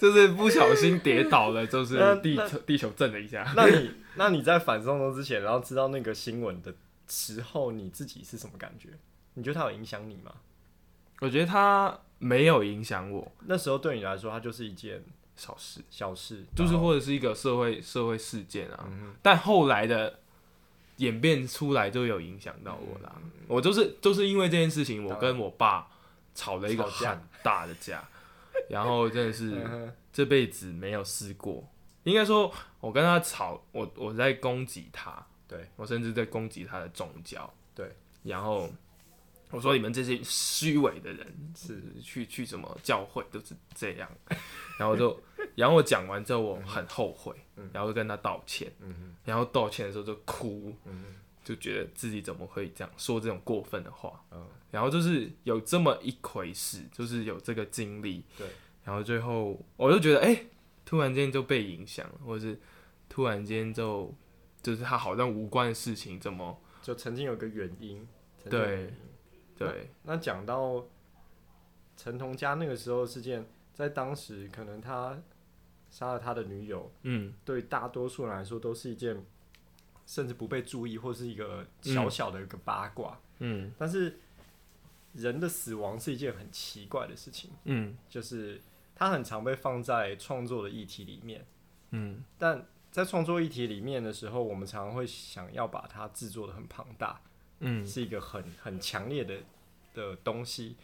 [0.00, 3.46] 就是不小心跌倒了，就是地球地球震了一下。
[3.54, 6.74] 那你那你在反送中之前，然后知道那个新闻的
[7.08, 8.90] 时候，你自己是什么感觉？
[9.34, 10.32] 你觉得它有影响你吗？
[11.20, 13.32] 我觉得它没有影响我。
[13.46, 15.02] 那时候对你来说，它就是一件。
[15.40, 18.88] 小事，小事，就是或者是一个社会社会事件啊。
[18.90, 20.18] 嗯、但后来的
[20.96, 23.14] 演变出来就有影响到我啦。
[23.22, 25.86] 嗯、我就是就是因为这件事情，我跟我爸
[26.34, 28.08] 吵了一个很大的架，架
[28.68, 29.64] 然后真的是
[30.12, 31.64] 这辈子没有试过。
[32.02, 37.90] 应该说，我跟他吵，我我在攻击他，对，我甚至在攻击他的宗教，对，
[38.22, 38.70] 然后。
[39.50, 41.82] 我说你们这些虚伪的人是。
[42.02, 44.06] 去去什么教会都是这样，
[44.78, 45.18] 然后就，
[45.54, 47.34] 然后我讲完之后我很后悔，
[47.72, 48.70] 然后就跟他道歉，
[49.24, 50.76] 然后道歉的时候就哭，
[51.42, 54.22] 就觉得自己怎么会这样说这种过分的话，
[54.70, 58.46] 然后就是有这么一回事，就是有这个经历，对，
[58.84, 60.46] 然后最后我就觉得哎、欸，
[60.84, 62.60] 突然间就被影响，或者是
[63.08, 64.14] 突然间就
[64.62, 68.06] 就是他好像无关的事情，怎么就曾经有个原因，
[68.48, 68.92] 对。
[69.58, 70.86] 对，那讲到
[71.96, 73.44] 陈同佳那个时候事件，
[73.74, 75.20] 在当时可能他
[75.90, 79.20] 杀了他的女友，嗯，对大多数人来说都是一件
[80.06, 84.20] 甚至不被注意或是一个小小的一个八卦，嗯，但是
[85.14, 88.60] 人的死亡是一件很奇怪的事情，嗯，就是
[88.94, 91.44] 他很常被放在创作的议题里面，
[91.90, 97.20] 嗯，但在创作议题里面的时候，我们常常会想要把它制作的很庞大，
[97.60, 99.36] 嗯，是一个很很强烈的
[99.94, 100.76] 的东西，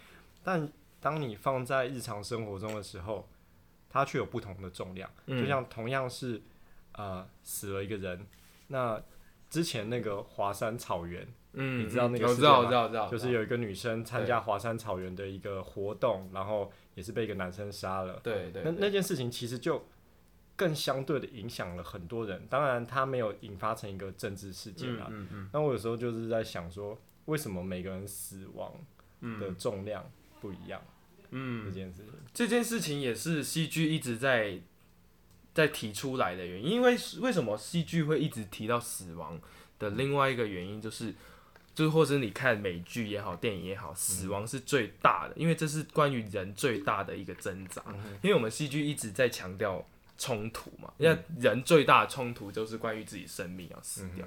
[0.42, 3.28] 但当你放在日常生活中的时候，
[3.90, 6.40] 它却有不同的重量，嗯、就像同样是
[6.92, 8.26] 呃死了一个人，
[8.68, 9.02] 那
[9.50, 11.26] 之前那个华山草原。
[11.56, 18.18] 嗯，你知道那个我知道，我知道，知道，就是有一个女生参加华山草原的一个活动，然后也是被一个男生杀了。
[18.24, 19.86] 对对，对，那那件事情其实就
[20.56, 22.46] 更相对的影响了很多人。
[22.48, 25.08] 当然，它没有引发成一个政治事件啊。
[25.10, 25.50] 嗯嗯。
[25.52, 28.72] 那我有时候就是在想说，为什么每个人死亡
[29.40, 30.04] 的重量
[30.40, 30.80] 不一样？
[31.30, 34.60] 嗯，这件事情，这件事情也是戏剧一直在
[35.52, 36.70] 在提出来的原因。
[36.72, 39.40] 因为为什么戏剧会一直提到死亡
[39.78, 41.14] 的另外一个原因就是。
[41.74, 47.82] 就是，或者你看美剧也好，电影也好，死亡是最大的，因为这是关于人最大的一个挣扎。
[48.22, 49.84] 因为我们戏剧一直在强调
[50.16, 54.24] 冲突嘛，因为人最大的冲突就是关于自己生命要死掉，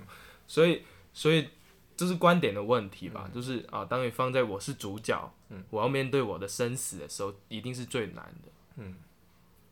[0.47, 1.49] 所以，所以
[1.95, 3.29] 这是观点的问题吧？
[3.33, 5.63] 就是啊，当你放在我是主角，嗯。
[5.69, 8.51] 我要面对我的生死的时候，一定是最难的。
[8.75, 8.95] 嗯，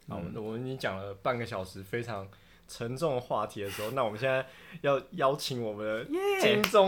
[0.07, 2.27] 好，我们已经讲了半个小时，非常
[2.67, 4.47] 沉重的话题的时候，那我们现在
[4.81, 6.05] 要邀请我们的
[6.41, 6.87] 金钟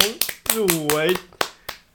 [0.56, 1.16] 入围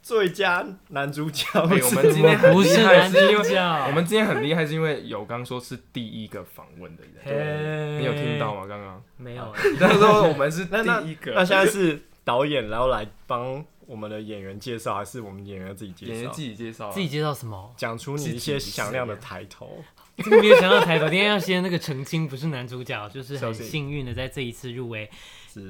[0.03, 1.47] 最佳男主角。
[1.53, 8.67] 欸、我们今天很厉害，是因为我们今天很厉害，是因为有刚说是第一个访问的人，对，你有听到吗？
[8.67, 9.53] 刚刚没有。
[9.79, 10.77] 他说我们是第
[11.09, 16.11] 一个，那，那现在是导演，然后来帮我们的演员介绍，还是我们演员自己介绍？
[16.11, 17.73] 演员自己介绍，自己介绍什么？
[17.77, 19.81] 讲出你一些响亮的抬头。
[20.17, 25.09] 这个没有想到抬头，今天要先那个澄清，不是男主角，就是很幸运的在这一次入围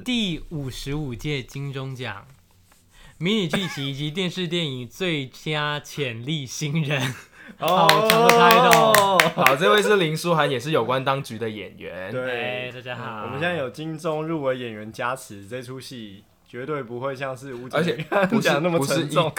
[0.04, 2.26] 第五十五届金钟奖
[3.24, 7.00] 迷你剧集以及电视电影最佳潜力新人。
[7.56, 9.18] 好长的抬头。
[9.34, 12.12] 好，这位是林书涵，也是有关当局的演员。
[12.12, 13.22] 对，大家好。
[13.22, 17.94] 我们现在有金钟入围演员加持，这出戏绝对不会像是吴而且
[18.28, 19.32] 不讲那么沉重。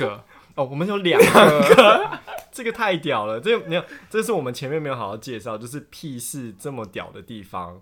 [0.55, 2.19] 哦，我们有两个，
[2.51, 3.39] 这个太屌了！
[3.39, 7.77] 这没有，这是我们前面没有好好介绍，就是屁事这么屌的地方。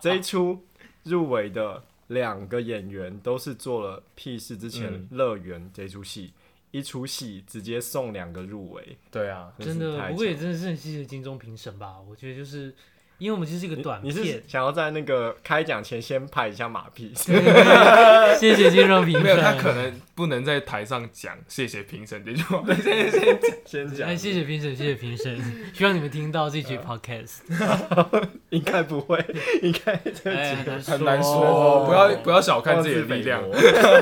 [0.00, 0.64] 这一出
[1.04, 6.32] 入围的两个演员都是做了屁事之前乐园这出戏，
[6.70, 8.96] 一出戏直接送两个入围。
[9.10, 12.00] 对啊，真的，不过也真的是很谢谢金钟评审吧？
[12.00, 12.74] 我觉得就是。
[13.18, 17.12] 因为我们其实是一个短片，你，你是想要在那个开奖前先拍一下马屁？
[17.14, 19.22] 谢谢金钟评审。
[19.22, 22.62] 没有，他可能不能在台上讲谢谢评审这句话。
[22.66, 24.08] 对，先先讲，先讲。
[24.08, 25.40] 哎，谢谢评审，谢谢评审。
[25.72, 27.40] 希望你们听到这句 podcast。
[28.50, 29.24] 应该不会，
[29.62, 29.94] 应该
[30.84, 31.86] 很难说哦。
[31.86, 33.42] 不要不要小看自己的力量。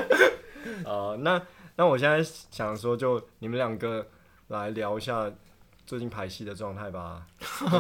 [0.85, 1.43] 呃，那
[1.77, 4.07] 那我现在想说，就你们两个
[4.49, 5.31] 来聊一下。
[5.91, 7.27] 最近排戏的状态吧。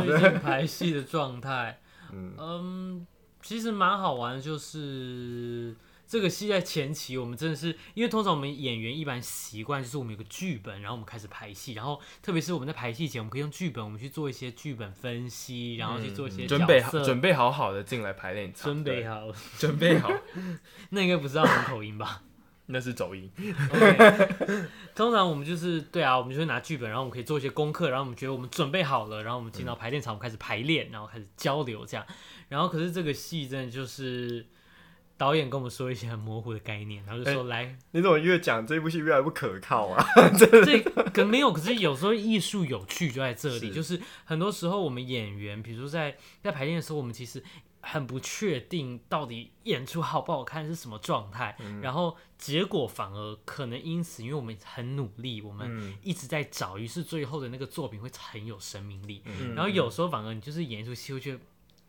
[0.04, 1.80] 最近排戏的状态，
[2.12, 3.06] 嗯，嗯，
[3.40, 5.76] 其实蛮好玩的，就是
[6.08, 20.10] 这个戏在前期，我们真的是因为通常我们演员一般习惯就是我们有个剧本，然后我们开始排戏，然后特别是我们在排戏前，我们可以用剧本，我们去做一些剧本分析，然后去做一些准备好，准备好好的进来排练场，准备好，准备好，
[20.90, 22.24] 那应该不是澳门口音吧？
[22.70, 23.30] 那是走音。
[23.36, 24.66] Okay.
[24.94, 32.06] 通常我们就是对啊，我们就会拿剧本，然后我们可以做一些功课，然后我们觉得我们准备好了，然后我们进到排练场，我们开始排练，然后开始交流这样。
[32.48, 34.44] 然后可是这个戏真的就是
[35.16, 40.04] 导演跟我们说一些很模糊的概念，然后就说、欸、来，你怎么越讲这部戏越来越不可靠啊？
[40.36, 40.80] 这
[41.12, 47.42] 可没有，可是有时候艺术有趣就在这里，是就是很多时候我们演员，比如说在在排练的时候，我们其实。
[47.82, 59.22] 很不确定到底演出好不好看是什么状态，嗯、然后结果反而可能因此，因为我们很努力，我们一直在找，于是最后的那个作品会很有生命力。
[59.24, 61.40] 嗯、然后有时候反而你就是演一出戏，会觉得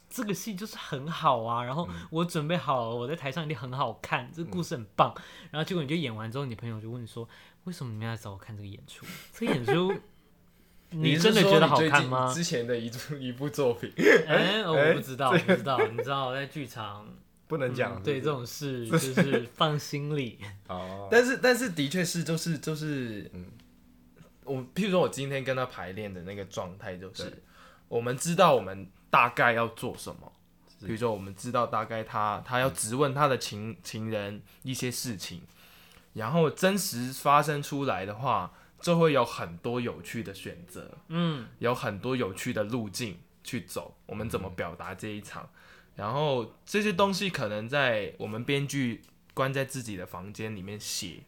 [0.09, 5.13] 这个戏就是很好啊，然后我准备好了，我在台上一定很好看，这个故事很棒。
[5.49, 7.27] 然后结果你就演完之后，你朋友就问你说
[7.65, 9.05] ：“为什么你们要找我看这个演出？
[9.33, 9.93] 这个演出？”
[10.91, 12.31] 你真的觉得好看吗？
[12.33, 13.91] 之前的一部一部作品，
[14.27, 17.07] 哎、欸， 我不知道，不知道，你知道，在剧场
[17.47, 20.37] 不能讲、嗯，对这种事 就是放心里。
[20.67, 23.45] 哦，但是但是的确是，就是就是，嗯，
[24.43, 27.41] 我譬如说我今天跟他排练的那个状态，就是
[27.87, 30.29] 我们知道我们大概要做什么，
[30.81, 35.41] 比如说我们知道大概他他要质问他的情情人一些事情，
[36.13, 38.51] 然后真实发生出来的话。
[38.81, 43.95] 就会有很多有趣的选择，嗯，有很多有趣的路径去走。
[44.07, 45.49] 我们怎么表达这一场？
[45.95, 49.01] 然后这些东西可能在我们编剧
[49.33, 51.23] 关在自己的房间里面写，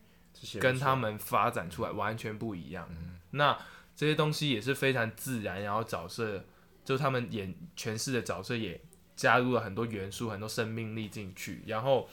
[0.60, 2.88] 跟他们发展出来完全不一样。
[2.89, 3.58] 嗯、那
[3.96, 6.46] 这些东西也是非常自然，然后角色
[6.84, 8.82] 就他们演诠释的角色也
[9.16, 12.10] 加入了很多元素、很多生命力进去，然后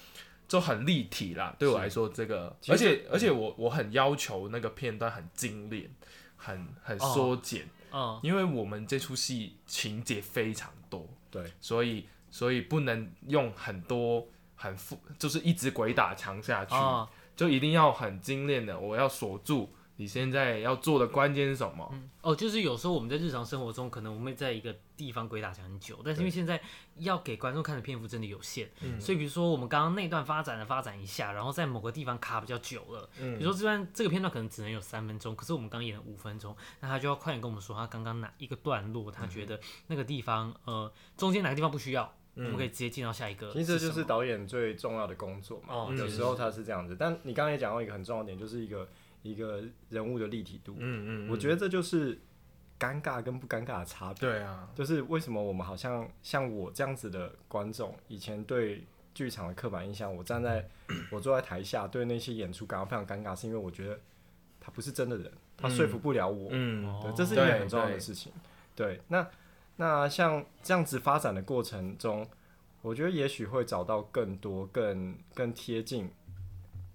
[0.50, 1.54] 就很立体啦。
[1.60, 5.88] 对我来说，这个而且而且我我很要求那个片段很精炼，
[6.36, 7.62] 很很缩减。
[7.62, 19.72] 哦嗯，因为我们这出戏情节非常多，对，所以所以不能用很多很复，就是一直鬼打墙下去，哦、就一定要很精炼的，我要锁住。
[20.00, 21.86] 你现在要做的关键是什么？
[21.92, 26.58] 嗯，哦，就是有时候我们在日常生活中，可能我们会在一个地方鬼打墙很久，但是因为现在
[26.96, 43.52] 要给观众看的篇幅真的有限，嗯，所以比如说我们刚刚那段发展的发展一下，然后在某个地方卡比较久了，嗯，比如说这段这个片段可能只能有三分钟，可是我们刚演了五分钟，那他就要快点跟我们说他刚刚哪一个段落，他觉得那个地方呃中间哪个地方不需要，嗯，我们可以直接进到下一个。
[43.52, 48.88] 其实这就是导演最重要的工作嘛，哦，有时候他是这样子，但你刚刚也讲到一个很重要的点，就是一个。
[49.22, 52.18] 一个人物的立体度，嗯嗯，我觉得这就是
[52.78, 54.20] 尴尬跟不尴尬的差别。
[54.20, 60.66] 对啊，就是为什么我们好像像我这样子的观众，以前对剧场的刻板印象，我站在
[61.10, 64.00] 我坐在台下对那些演出感到非常尴尬，是因为我觉得
[64.58, 66.48] 他不是真的人，他说服不了我。
[66.52, 68.32] 嗯，对，这是一个很重要的事情。
[68.74, 69.28] 对，对，那
[69.76, 72.26] 那像这样子发展的过程中，
[72.80, 76.10] 我觉得也许会找到更多、更更贴近。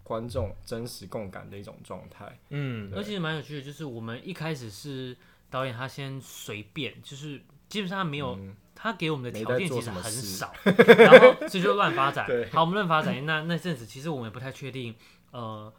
[0.05, 5.17] 观众真实共感的一种状态，嗯，而且蛮有趣的，就是我们一开始是
[5.49, 12.27] 导演他先随便，就是基本上他没有，嗯、他给我们的条件其实很少， 然后所以就乱发展。
[12.51, 14.93] 好，我们乱发展，那那阵子其实我们也不太确定，
[15.31, 15.73] 呃。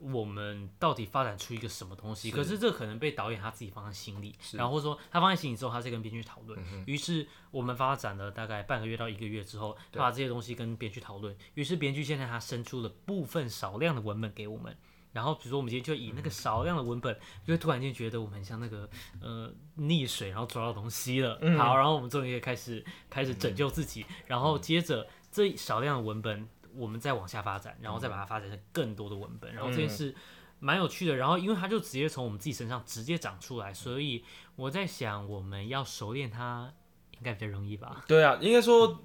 [0.00, 2.30] 我们到底发展出一个什么东西？
[2.30, 6.58] 是，可是这可能被导演他自己放在心里，然后说他放在心里之后，他再跟编剧讨论。
[6.86, 11.36] 于、嗯、是我们发展了大概半个月到一个月之后，他把这些东西跟编剧讨论。
[11.54, 14.76] 于是编剧现在他生出了部分少量的文本给我们。
[15.12, 18.88] 然后比如说我们今天就以那个少量的文本，就会突然间觉得我们很像那个
[19.22, 21.38] 呃溺水，然后抓到东西了。
[21.40, 24.04] 嗯、好，然后我们终于开始开始拯救自己。
[24.06, 26.46] 嗯、然后接着这少量的文本。
[26.76, 30.14] 我们再往下发展，然后再把它发展成更多的文本，然后这件事
[30.58, 31.16] 蛮有趣的。
[31.16, 36.72] 然后因为它就直接从我们自己身上直接长出来，所以我在想，我们要熟练它
[37.12, 38.04] 应该比较容易吧？
[38.06, 39.02] 对啊，应该说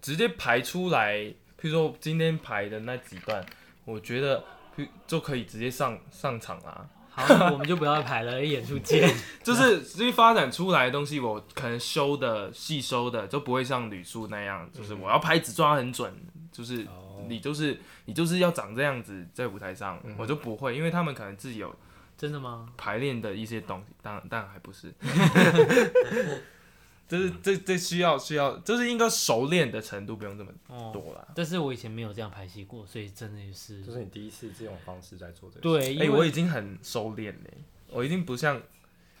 [0.00, 3.44] 直接排出来，譬如说今天排的那几段，
[3.84, 4.44] 我觉得
[5.06, 6.88] 就可以直接上上场啦。
[7.12, 9.12] 好，我们就不要排了，演出见。
[9.42, 16.14] 就是因为发展出来的东西，我可能修的细修的就不会像吕叔那样，就是我要拍子抓很准。
[16.52, 16.86] 就是
[17.28, 21.74] 你就是你就是要长这样子在舞台上，我就不会，因为他们可能自己有
[22.18, 22.68] 真的吗？
[22.76, 24.92] 排练的一些东西，当然当然还不是，
[27.08, 30.52] 就是这这需要需要，就是应该熟练的程度不用这么
[30.92, 31.26] 多啦。
[31.34, 35.60] 但是我以前没有这样排戏过，所以真的是，就是你第一次这种方式在做这个。
[35.60, 38.60] 对，哎，我已经很收敛嘞，我已经不像，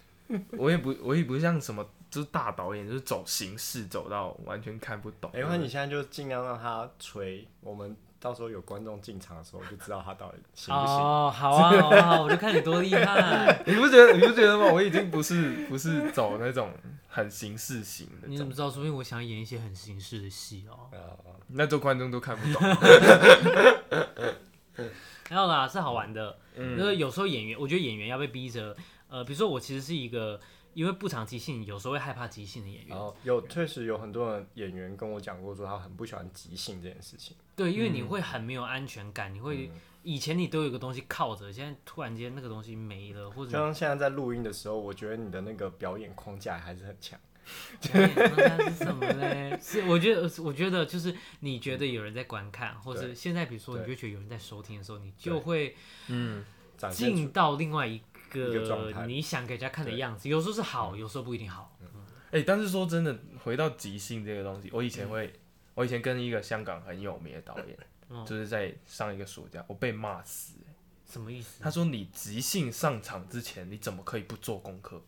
[0.58, 1.88] 我也不我也不像什么。
[2.10, 5.30] 就是大导演，就是走形式走到完全看不懂。
[5.32, 10.96] 哎、欸，那你现在就尽量让他吹，我们到时候有观众进场的时候，就知道他到底行不行。
[10.96, 13.62] 哦，好啊，好啊，我就看你多厉害。
[13.64, 14.12] 你不觉得？
[14.12, 14.66] 你不觉得吗？
[14.72, 16.72] 我已经不是不是走那种
[17.08, 18.26] 很形式型的。
[18.26, 18.68] 你怎么知道？
[18.68, 20.90] 说明我想演一些很形式的戏哦。
[20.92, 22.60] 哦，那做观众都看不懂。
[25.30, 26.36] 没有啦，是好玩的。
[26.56, 28.76] 嗯，就是有时候演员，我觉得演员要被逼着，
[29.08, 30.40] 呃，比如说我其实是一个。
[30.80, 32.96] 因为不常即兴，有时候会害怕即兴的演员。
[32.96, 37.36] 哦，有确实有很多的演员跟我讲过，说他很不喜欢即兴这件事情。
[37.54, 39.70] 对，因为你会很没有安全感，嗯、你会
[40.02, 47.20] 以前你都有个东西靠着，现在突然间那个东西没了，或者像现在在录音的时候，我觉得你的那个表演框架还是很强。
[47.92, 49.58] 表演框架是什么呢？
[49.60, 55.76] 是我觉得，我觉得就是你觉得有人在观看，或者现在比如说你就觉得有人在收听的时候，你就会
[56.08, 56.42] 嗯
[56.90, 58.00] 进到另外一。
[58.30, 61.76] 个你想给人家看的样子，有时候是好，有时候不一定好。
[62.32, 65.40] 哎、欸，但是说真的，回到即兴这个东西，我以前会，嗯、
[65.74, 67.76] 我以前跟一个香港很有名的导演，
[68.08, 70.54] 嗯、就是在上一个暑假，我被骂死。
[71.04, 71.60] 什么意思？
[71.60, 75.02] 他说你即兴上场之前，你怎么可以不做功课？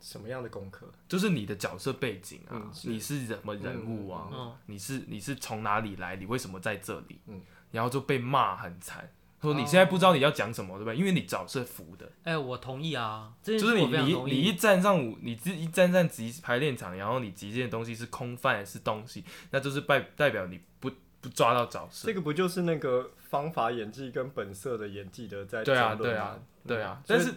[0.00, 0.92] 什么样的功课？
[1.08, 4.28] 就是你的角色背景啊，嗯、是你是什么人物啊？
[4.32, 6.16] 嗯嗯、你是你是从哪里来？
[6.16, 7.20] 你为什么在这里？
[7.26, 7.40] 嗯、
[7.70, 9.08] 然后就被骂很惨。
[9.46, 10.96] 说你现在不知道你要讲什么，对不对？
[10.96, 12.06] 因为你找是浮的。
[12.24, 20.90] 哎、欸，我同意啊，就是你你你一站上舞，你自一站上集排练场，然后你即兴的东西是空泛是东西，那就是代代表你不
[21.20, 22.06] 不抓到找色。
[22.06, 27.32] 这个不就是那个方法演技跟本色的演技的在对啊对啊对啊，但是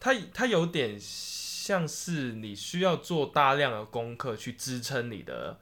[0.00, 5.58] 它它有点像是你需要做大量的功课去支撑你的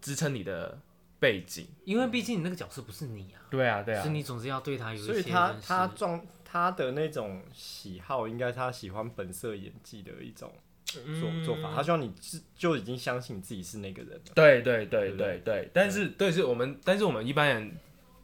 [0.00, 0.78] 支撑你的
[1.18, 10.52] 背景，因为毕竟你那个角色不是你啊，对啊，对啊，所以你总是要对他有一些所以他他状他的那种喜好，应该他喜欢本色演技的一种
[10.84, 11.44] 做、嗯。
[11.44, 11.72] 做法。
[11.74, 14.32] 他希望你是就已经相信自己是那个人了。
[14.34, 15.42] 对对对对对？
[15.44, 17.72] 对，但是对是我们，但是我们一般人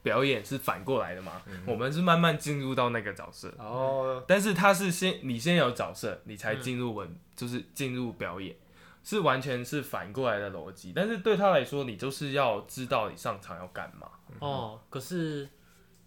[0.03, 8.55] 表演是反过来的嘛，我们是慢慢进入到那个角色，哦，但是他是先你先有角色，你才进入文，就是进入表演，
[9.03, 10.93] 是完全是反过来的逻辑。
[10.95, 14.09] 但是对他来说，你就是要知道你上场要干嘛。
[14.39, 14.81] 哦。
[14.91, 15.49] 可是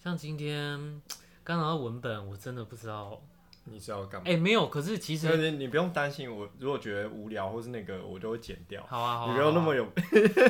[0.04, 1.02] 像今天
[1.44, 3.22] 刚拿到文本，我真的不知道。
[3.68, 4.30] 你是要干嘛？
[4.30, 8.86] 哎、没有，可是其实你你不用担心，我如果觉得无聊或是那个，我就会剪掉。
[8.88, 9.92] 好啊，好啊，你不要那么有啊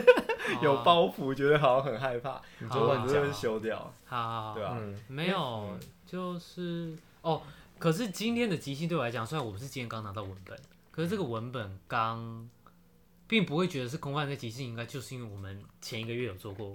[0.62, 4.78] 有包袱，觉得好像很害怕，你就乱就讲会修掉，好好好，对吧？
[4.78, 7.42] 嗯，没有，就是哦。
[7.80, 10.60] 可是今天的即兴对我来讲，虽然我不是今天刚拿到文本，
[10.96, 12.50] 可是这个文本刚，
[13.28, 16.74] 并不会觉得是空泛的即兴，应该就是因为我们前一个月有做过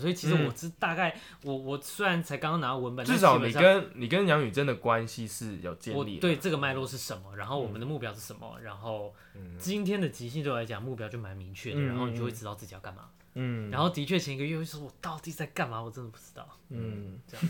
[0.00, 6.20] 所以其实我知大概，我我虽然才刚刚拿到文本，至少你跟你跟杨宇真的关系是有建我立的。
[6.20, 9.14] 对这个脉络是什么，然后我们的目标是什么，然后
[9.56, 13.08] 今天的即兴对我来讲目标就蛮明确的，嗯然后你就会知道自己要干嘛。
[13.34, 15.80] 嗯，然后的确前一个月会说，我到底在干嘛？
[15.80, 16.58] 我真的不知道。
[16.70, 17.46] 嗯，这样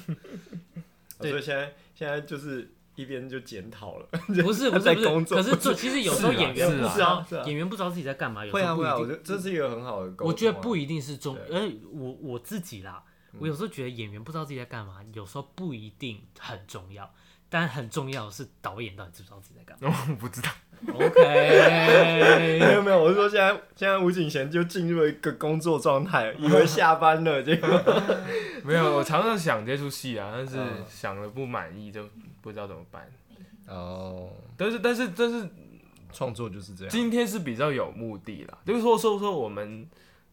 [1.19, 2.71] 所以现在现在就是
[3.03, 9.09] 一边就检讨了， 不是不是不是，可是这其实有时候演员不是啊演员不知道自己在干嘛，有会啊会啊，时候不一定。
[9.09, 10.13] 我觉得这是一个很好的。
[10.19, 13.03] 我觉得不一定是重，因为，我我自己啦，
[13.39, 17.09] 我有时候觉得演员不知道自己在干嘛，有时候不一定很重要，
[17.51, 19.97] 但很重要的是导演到底知不知道自己在干嘛。
[20.11, 20.51] 我不知道。
[20.95, 27.69] OK， 没有没有，我是说现在现在吴景贤就进入了一个工作状态，以为下班了，结果
[28.63, 32.09] 没有，我常常想这出戏啊，但是嗯想了不满意就
[32.41, 33.11] 不知道怎么办。
[33.67, 35.49] 哦，但是但是但是
[36.13, 36.91] 创作就是这样。
[36.91, 39.85] 今天是比较有目的啦，就是说说说我们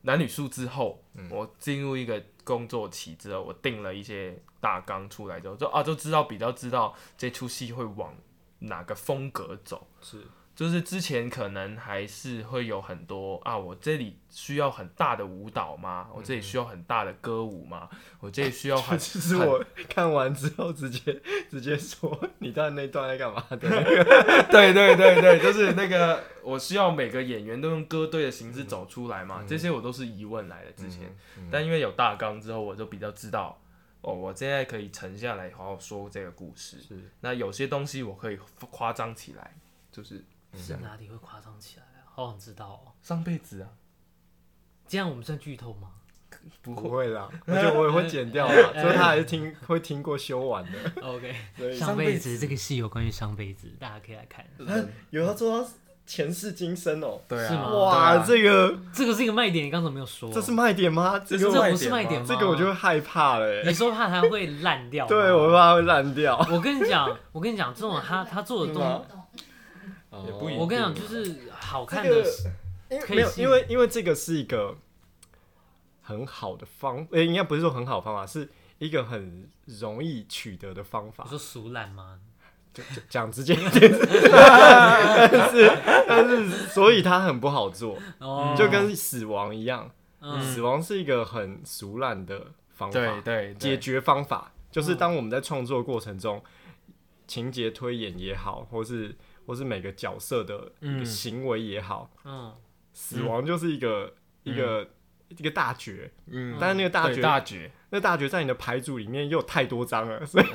[0.02, 8.16] 男女数之后，我进入一个工作起之后，我定了一些大纲出来之后，就啊就知道比较知道这出戏会往
[8.60, 9.86] 哪个风格走。
[10.00, 10.24] 是
[10.56, 16.08] 就是之前可能还是会有很多啊，我这里需要很大的舞蹈吗？
[16.14, 17.90] 我这里需要很大的歌舞吗？
[18.22, 23.58] 我这里需要 很其实我看完之后直接直接说，你到底那段在干嘛的？
[23.60, 31.14] 对 对对对，就是那个我需要每个演员都用歌队的形式走出来嘛，这些我都是疑问来的之前，
[31.52, 33.60] 但因为有大纲之后，我就比较知道
[34.00, 36.78] 哦，我现在可以沉下来好好说这个故事。
[36.80, 38.40] 是那有些东西我可以
[38.72, 39.54] 夸张起来，
[39.92, 40.24] 就是
[40.58, 42.08] 是哪里会夸张起来啊？
[42.14, 42.94] 好想知道哦。
[43.02, 43.70] 上辈子啊，
[44.88, 45.90] 这样我们算剧透吗
[46.62, 50.72] 不不会会啦，我觉得我也会剪掉啦， 所以他还是听会听过修完的。
[51.02, 54.46] OK，所以上辈子这个戏有关于上辈子，大家可以来看。
[54.68, 55.68] 他有要做到
[56.06, 57.20] 前世今生哦。
[57.28, 60.32] 对啊，是吗哇，这个这个是一个卖点，你刚才没有说。
[60.32, 61.18] 这是卖点吗？
[61.26, 62.28] 这这个这是卖不是卖点吗？
[62.28, 63.64] 这个我就会害怕了欸。
[63.66, 65.10] 你说怕它会烂掉吗？
[65.16, 66.38] 对，我怕它会烂掉。
[66.52, 69.02] 我跟你讲，我跟你讲，这种他他做的东吗
[70.26, 70.58] 也不一定。
[70.58, 72.30] 我跟你讲，就是好看这的个，
[72.90, 74.76] 因为没有，因为因为这个是一个
[76.02, 81.24] 很好的方，诶、应该不是说很好的方法，是一个很容易取得的方法。
[81.24, 81.30] 你。
[81.30, 82.20] 说熟懒吗？
[82.74, 83.90] 就就讲直接一点，
[85.32, 85.72] 但是
[86.06, 89.90] 但是，所以它很不好做，哦，就跟死亡一样，
[90.20, 90.42] 嗯。
[90.42, 94.52] 死亡是一个很俗烂的方法，对对解，决方法。
[94.70, 96.44] 就是当我们在创作过程中，
[97.28, 99.16] 情节推演也好，或是
[99.46, 102.54] 或是每个角色的一个行为也好，嗯，
[102.94, 104.14] 死亡就是一个、
[104.44, 104.88] 一个
[105.30, 110.46] 一个大绝，嗯，但是那个大对绝，大绝，那大绝在你的牌组里面又有太多张了，所以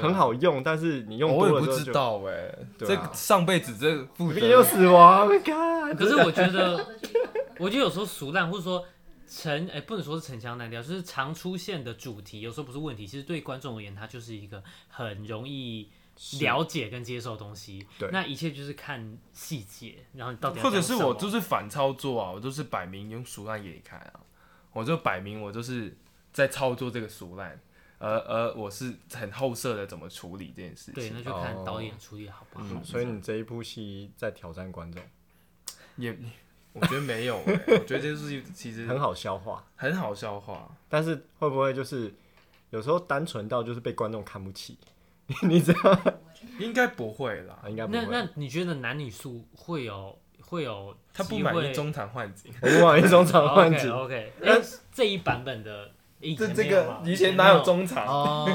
[0.00, 3.90] 很好用，但是你用我也不知道哎，这上辈子这
[4.48, 6.86] 又责，死亡，看，可是我觉得，
[7.58, 8.84] 我觉得有时候俗烂，或者说
[9.26, 15.90] 陈，哎、不能说是陈腔滥调，就是常出现的主题，有时候不是问题，其实对观众而言，它就是一个很容易
[16.40, 17.86] 了解跟接受东西。
[17.98, 18.10] 对。
[18.10, 24.20] 那一切就是看细节，然后你到底要或者是我就是反操作啊，我就是摆明用熟烂给你看啊，
[24.72, 25.96] 我就摆明我就是
[26.32, 27.60] 在操作这个熟烂，
[27.98, 32.66] 而而我是很后设的怎么处理这件事对，情，那就看哦导演处理好不好。
[32.70, 35.02] 嗯，所以你这一部戏在挑战观众，
[35.96, 36.16] 也
[36.72, 42.14] 我觉得没有、欸， 我觉得这是其实很好消化，很好消化，但是会不会就是
[42.70, 44.78] 有时候单纯到就是被观众看不起？
[45.48, 45.98] 你知道？
[46.58, 48.28] 应该不会啦，应该不那那。
[48.34, 54.60] 你觉得男女宿会有会有他不满意中场换景， 我不满意中场换景，OK，哎、
[54.92, 57.02] 这一版本的以前没有嘛？
[57.04, 58.04] 以前哪有中场？
[58.06, 58.46] 哦，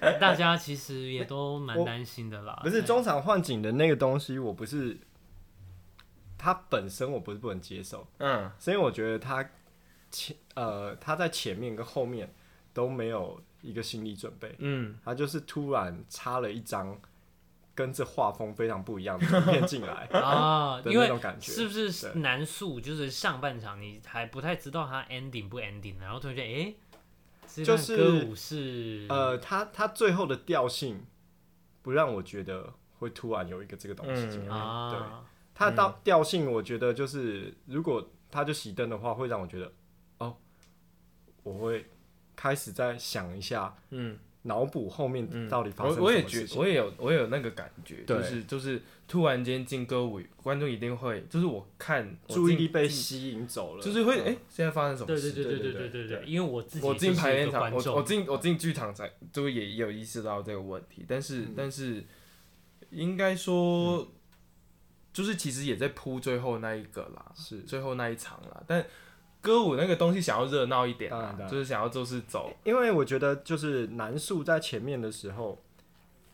[0.18, 2.58] 大家其实也都蛮担心的啦。
[2.62, 4.98] 不是中场换景的那个东西，我不是
[6.38, 9.46] 它本身我不是不能接受，嗯，是因为我觉得它
[10.10, 12.32] 前呃他在前面跟后面
[12.72, 16.98] 都没有一个心理准备，嗯，他就是突然插了一张
[17.74, 26.74] 跟这画风非常不一样的图片进来 啊，的因为那种感觉，是不是南宿就是上半场你还不太知道他 ending 不 ending，然后突然间哎，
[27.64, 31.04] 就是歌舞是呃，他他最后的调性
[31.82, 35.00] 不让我觉得会突然有一个这个东西进来，啊，对，
[35.54, 39.72] 他到调性我觉得就是如果他就熄灯的话，会让我觉得
[40.18, 40.36] 哦，
[41.42, 41.86] 我会
[42.40, 44.18] 开始在想一下，嗯。
[44.44, 55.32] 脑补后面到底发生什么事情，我我也觉我也有我也有那个感觉，就是就是突然间进歌舞，观众一定会就是我看注意力被吸引走了，就是会哎、欸、现在发生什么事？
[55.32, 62.02] 对对对对对对对对，因为我自己我进排练场，我我进我进剧场才就也有意识到这个问题，但是、嗯、但是
[62.88, 64.08] 应该说、嗯、
[65.12, 67.58] 就是其实也在铺最后那一个啦，是。
[67.64, 68.82] 最后那一场啦，但。
[69.40, 75.62] 歌舞那个东西想要热闹一点啊，就是想要就是走，因为我觉得就是男宿在前面的时候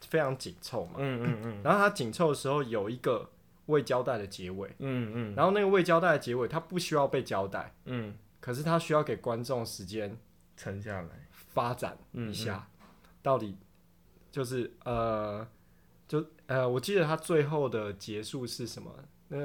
[0.00, 3.28] 非常紧凑嘛，嗯嗯嗯，然后他紧凑的时候有一个
[3.66, 10.16] 未交代的结尾，嗯嗯，然后那个未交代的结尾他不需要被交代，嗯，可是他需要给观众时间
[10.56, 11.08] 沉下来。
[11.56, 12.68] 发展一下，
[13.22, 13.56] 到底
[14.30, 15.48] 就是呃
[16.06, 18.92] 就呃我记得他最后的结束是什么？
[19.28, 19.38] 那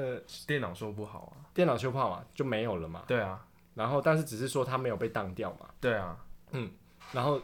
[0.46, 3.46] 电脑修不好啊，电脑修不好嘛就没有了嘛，对啊。
[3.74, 5.68] 然后，但是只是说他没有被当掉嘛？
[5.80, 6.70] 对啊，嗯。
[7.12, 7.40] 然后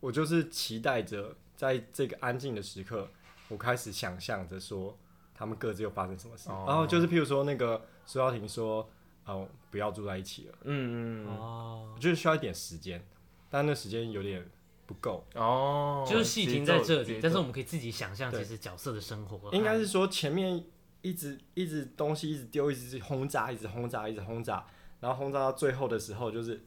[0.00, 3.08] 我就是期待着，在这个安静的时刻，
[3.48, 4.96] 我开始想象着说，
[5.34, 6.48] 他们各自又发生什么事。
[6.48, 8.88] 哦、然后就是，譬如说那个苏耀庭说
[9.26, 11.92] ：“哦，不要住在一起了。”嗯嗯哦。
[11.94, 13.04] 我觉得需要一点时间，
[13.50, 14.48] 但那时间有点
[14.86, 15.24] 不够。
[15.34, 16.04] 哦。
[16.08, 19.50] 就是戏停在这里，但是我们可以自己想象，其实角色的生活。
[19.52, 20.64] 应该是说前面
[21.02, 24.66] 一直一直东西一直丢，一直轰炸，一直轰炸，一直轰炸。
[25.00, 26.60] 然后轰炸到最后的时候，就是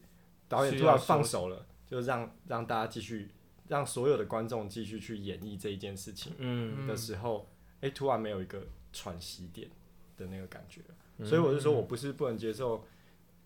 [0.48, 3.28] 导演突然放手了，就让让大家继续，
[3.68, 6.32] 让所有的观众继续去演绎这一件事情。
[6.38, 7.46] 嗯，的时候，
[7.80, 9.70] 哎、嗯，突然没有一个喘息点
[10.16, 10.80] 的那个感觉，
[11.18, 12.84] 嗯、所以我就说我不是不能接受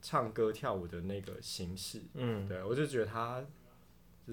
[0.00, 2.02] 唱歌跳舞的那个形式。
[2.14, 3.44] 嗯，对，我就觉得他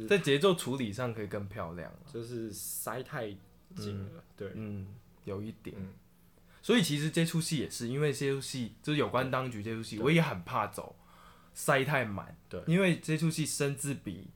[0.07, 3.29] 在节奏处理上可以更漂亮，就是塞太
[3.75, 4.11] 紧了。
[4.17, 4.87] 嗯、对，嗯，
[5.25, 5.75] 有一点。
[5.79, 5.93] 嗯
[6.63, 10.95] 所以其实这出戏也是，因为这出戏就是有关当局这出戏，我也很怕走
[11.53, 12.35] 塞太满。
[12.47, 14.29] 对，因为这出戏甚至比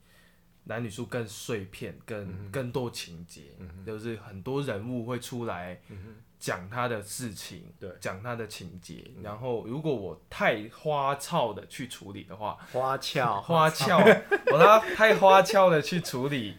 [0.66, 5.80] 男女宿更碎片，更、嗯、更多情节，嗯、就是很多人物会出来
[6.38, 9.10] 讲他的事情，对，讲他的情节。
[9.24, 13.98] 然后如果我太花俏的去处理的话，花俏花俏，
[14.52, 16.58] 我他太花俏的去处理。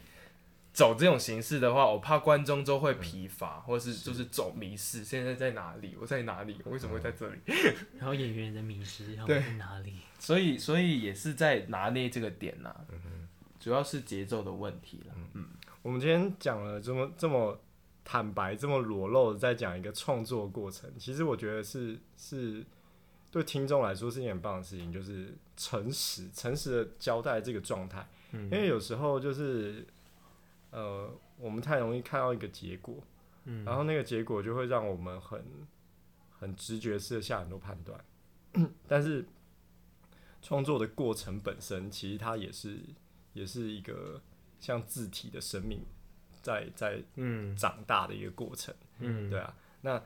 [0.78, 5.02] 走这种形式的话，我怕观众都会疲乏，嗯、或者是就是走迷失。
[5.02, 5.96] 现在在哪里？
[6.00, 6.56] 我在哪里？
[6.64, 7.40] 我为什么会在这里？
[7.98, 9.94] 然后演员的迷失，然后在哪里？
[10.20, 12.86] 所以，所以也是在拿捏这个点呐、啊。
[12.92, 15.14] 嗯、哼主要是节奏的问题了。
[15.16, 15.46] 嗯，嗯
[15.82, 17.58] 我们今天讲了这么这么
[18.04, 22.64] 坦白、这么裸露的在讲一个创作过程，其实我觉得是是
[23.32, 28.08] 对听众来说是一件很棒的事情，就是诚实、诚实的交代这个状态。
[28.30, 29.84] 嗯、因为有时候就是。
[30.70, 32.96] 呃，我们太容易看到一个结果，
[33.44, 35.42] 嗯，然后那个结果就会让我们很
[36.30, 38.04] 很直觉式的下很多判断，
[38.86, 39.24] 但是
[40.42, 42.78] 创作的过程本身，其实它也是
[43.32, 44.20] 也是一个
[44.60, 45.80] 像字体的生命
[46.42, 49.54] 在在嗯长大的一个过程，嗯，对啊。
[49.80, 50.02] 那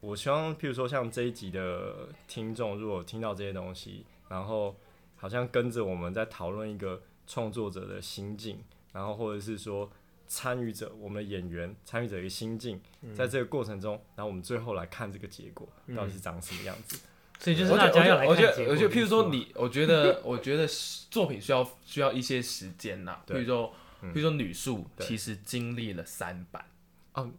[0.00, 4.76] 我希望，譬如说像这一集的听众，如果听到这些东西，然后
[5.16, 8.62] 好像跟着我们在讨论一个创作者的心境。
[8.96, 9.90] 然后，或者是说
[10.26, 12.80] 参与者，我们的演员参与者一个心境，
[13.14, 16.98] 在这个过程中，然后我们最后来看这个结果到底是长什么样子。
[17.38, 18.72] 所以就是大家要来看结果。
[18.72, 20.66] 我觉得，我觉得，譬如说你，我觉得， 我觉得
[21.10, 23.20] 作品需要需要一些时间呐。
[23.26, 23.68] 譬如说，
[24.04, 26.64] 譬如说女宿其实经历了三版。
[27.12, 27.30] 哦，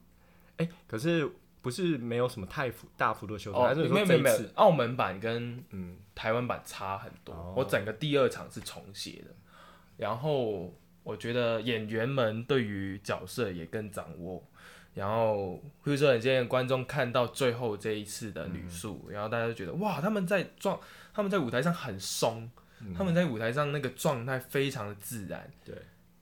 [0.57, 1.27] 哎，可是
[1.63, 3.73] 不是没有什么太幅大幅度的修改？
[3.73, 7.33] 没有没有没有，澳门版跟嗯台湾版差很多。
[7.57, 9.35] 我整个第二场是重写的，
[9.97, 10.71] 然后。
[11.07, 14.43] 我觉得演员们对于角色也更掌握，
[14.93, 20.77] 然后比如说你现在观众看到最后这一次的女宿，嗯、然后大家就觉得哇，他们在状，
[21.13, 22.51] 他们在舞台上很松，
[22.81, 25.73] 嗯、他们在舞台上那个状态非常的自然，对，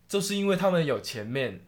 [0.08, 1.62] 就是因为他们有前面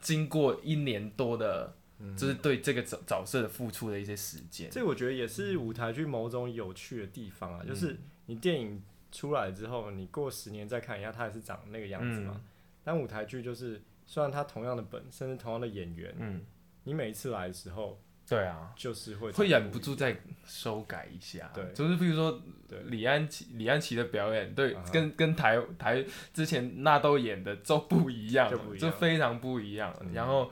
[0.00, 7.96] 经过一年多的，嗯、就是对这个角角色的付出的一些时间，这我觉得也是舞台剧某种有趣的地方啊，嗯、就是
[8.26, 12.40] 你电影出来之后，你过十年再看一下，它还是长那个样子嘛。
[12.84, 16.42] 嗯但舞台剧就是，虽然它同样的本，甚至同样的演员，嗯，
[16.84, 20.16] 你每一次来的时候，对啊，就是会会忍不住再
[20.46, 21.50] 修改一下。
[21.54, 22.40] 对，就是比如说
[22.86, 29.94] 李安琪李安琪的表演，对，跟跟台台之前纳豆演的都不一样，就非常不一样。
[30.12, 30.50] 然后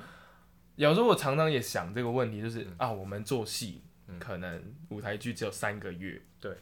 [0.77, 3.83] 有时候我常常也想这个问题，就是啊，我们做戏
[4.19, 6.57] 可能舞台剧只有三个月，对，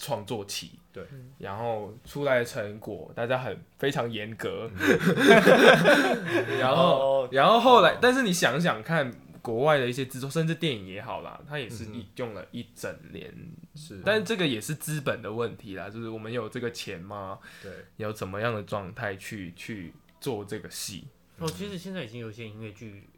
[0.00, 1.04] 创作期，对，
[1.38, 4.70] 然后出来的成果大家很非常严格，
[6.58, 9.12] 然后然后后来，但是你想想看。
[9.42, 13.34] 国外的一些制作，甚至电影也好啦，它也是你用了一整年，
[13.74, 17.38] 是、嗯，但是这个也是资本的问题啦，就是我们有这个钱吗？
[17.62, 21.08] 对，有怎么样的状态去去做这个戏？
[21.38, 23.08] 哦，其实现在已经有一些音乐剧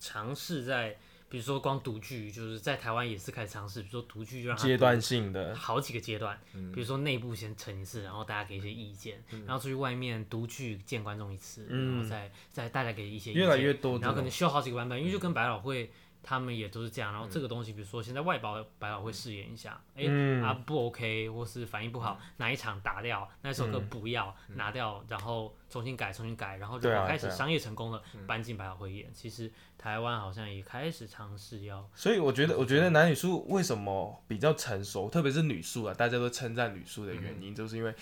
[0.00, 0.96] 尝试在。
[1.28, 5.54] 比如说光独剧，就是在台湾也是开始尝试，比如说独剧就让它阶段性的。
[5.54, 6.38] 好几个阶段，
[6.72, 15.90] 比如说内部先成一次，然后大家给一些意见，然后出去外面独剧见观众一次，然后再再大家给一些意见，越来越多，然后可能修好几个版本，因为就跟百老汇。
[16.28, 20.06] 他们也都是这样，然后这个东西，比如说现在外包百老汇试演一下，哎、
[20.42, 29.08] 啊不 OK，或是反应不好，哪一场打掉，那首歌不要、嗯、拿掉，然后重新改，重新改，然后如果开始商业成功了，搬进百老汇演。
[29.14, 29.48] 其实
[29.78, 37.94] 台湾好像也开始尝试要，所以我觉得，我觉得男女宿为什么比较成熟，特别是女宿啊，大家都称赞女宿的原因，就是因为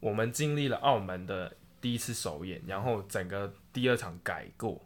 [0.00, 4.78] 我们经历了澳门的第一次首演，然后整个第二场改过。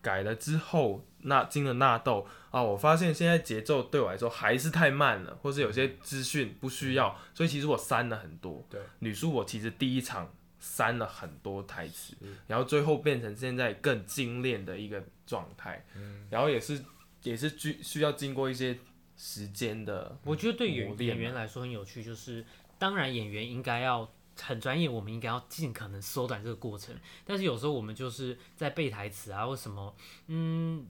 [0.00, 8.64] 改了之后，那进了纳豆啊，我发现现在节奏对我来说还是太慢了，或是有些资讯不需要，所以其实我删了很多。
[8.70, 12.14] 对，女宿我其实第一场删了很多台词，
[12.46, 15.84] 然后最后变成现在更精炼的一个状态。
[15.96, 16.82] 嗯，然后也是
[17.22, 18.78] 也是需需要经过一些
[19.16, 20.18] 时间的。
[20.24, 22.44] 我觉得对演演员来说很有趣，就是
[22.78, 24.10] 当然演员应该要。
[24.40, 26.94] 很专业，我们应该要尽可能缩短这个过程。
[27.24, 29.94] 但是有时候我们就是在背台词啊，或什么，
[30.26, 30.86] 嗯，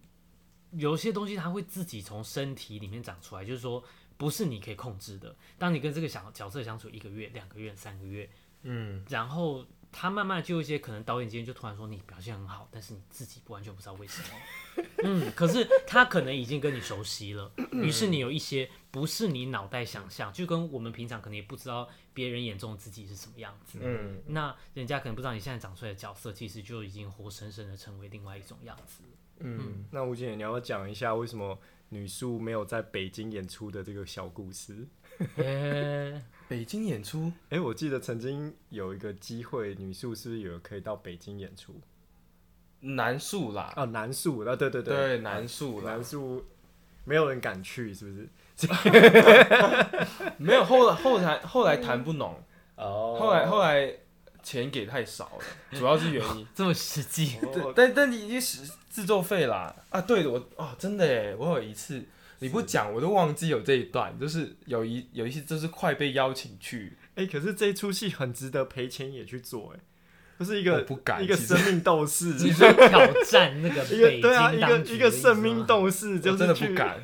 [0.72, 3.82] 有些东西它会自己从身体里面长出来，就是说
[4.16, 5.34] 不是你可以控制的。
[5.58, 8.28] 当你跟这个小角色相处一个月、两个月、三个月，
[8.62, 9.64] 嗯，然后。
[9.90, 14.84] 他慢慢就有一些可能导演今天就突然说你表现很好，但是你自己不完全不知道为什么。
[15.02, 21.88] 嗯，可是他可能已经跟你熟悉了，于是你有一些不是你脑袋想象，就跟我们平常可能也不知道
[22.18, 23.78] 别人眼中自己是什么样子。
[23.80, 29.04] 嗯，那人家可能不知道你现在长出来的角色，其实就已经活生生的成为另外一种样子。
[29.38, 31.56] 嗯，嗯，那吴姐，你要不要讲一下为什么
[31.90, 34.84] 女宿没有在北京演出的这个小故事？
[35.36, 41.80] 欸北京演出，哎、欸，我记得曾经有一个机会，女宿是不是有可以到北京演出？
[42.80, 46.44] 男宿啦，啊，男宿，啊，对对对，对，男宿，男宿，
[47.04, 48.28] 没有人敢去，是不是？
[50.38, 52.34] 没有，后来后来后来谈不拢，
[52.76, 53.92] 哦，后来后来
[54.42, 62.04] 钱给太少了，主要是原因， 这么实际， 对，但但你已经是制作费啦，啊，对的，我哦，真的耶，我有一次。
[62.40, 69.80] 你不讲我都忘记有这一段，就是有一有一些就是快被邀请去，哎、欸，可是这一出戏很值得赔钱也去做，哎，
[70.38, 77.00] 就是一个不敢一个生命斗士，你说挑战那个北京对啊，一个一个生命斗士，就是真的不敢。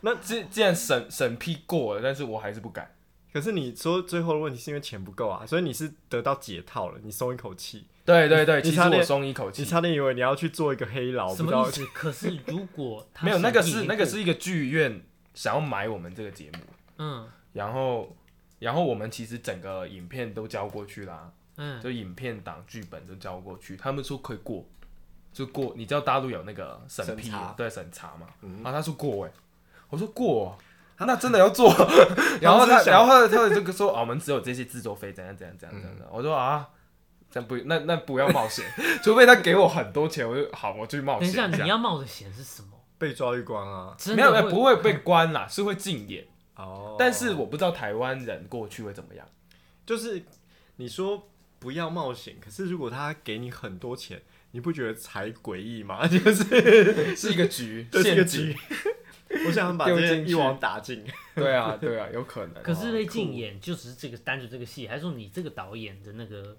[0.02, 2.94] 那既既然审审批过了，但是我还是不敢。
[3.32, 7.86] 可是你说最后的问题是因为钱不够啊，所以你是得到解套了，你松一口气。
[8.04, 9.62] 对对对，其实我松一口气。
[9.62, 11.86] 你差点以为你要去做一个黑牢，什么意思？
[11.94, 15.00] 可是如果没有那个是那个是一个剧院
[15.32, 16.58] 想要买我们这个节目，
[16.98, 18.16] 嗯，然后
[18.58, 24.66] 然后我们其实整个影片都交过去啦，嗯，就影片档剧本都交过去，他们说可以过，
[25.32, 25.72] 就过。
[25.76, 28.26] 你知道大陆有那个审批对审查嘛？
[28.64, 29.32] 啊，他说过哎，
[29.90, 30.56] 我说过，
[30.98, 31.70] 那真的要做。
[32.40, 36.08] 然后他然后他他这个说我们只有这些制作费，怎样怎样怎样怎样。
[36.10, 36.68] 我说啊。
[37.32, 38.64] 这不，那那不要冒险，
[39.04, 41.32] 除非他给我很多钱，我就好，我去冒险。
[41.32, 42.70] 等一下，你要冒的险是什么？
[42.98, 43.96] 被抓一关啊？
[44.16, 46.26] 没有，不会被关啦，是会禁演。
[46.56, 46.96] 哦。
[46.98, 49.24] 但是我不知道台湾人过去会怎么样。
[49.86, 50.20] 就是
[50.74, 51.28] 你说
[51.60, 54.20] 不要冒险，可是如果他给你很多钱，
[54.50, 56.04] 你不觉得才诡异吗？
[56.10, 58.56] 就是是一个局，是一个局。
[59.46, 61.04] 我想把这些一网打尽。
[61.34, 62.62] 对啊，对啊，有可能。
[62.62, 66.56] 可是被禁演就只是这个单纯这个戏，还是说你这个导演的那个？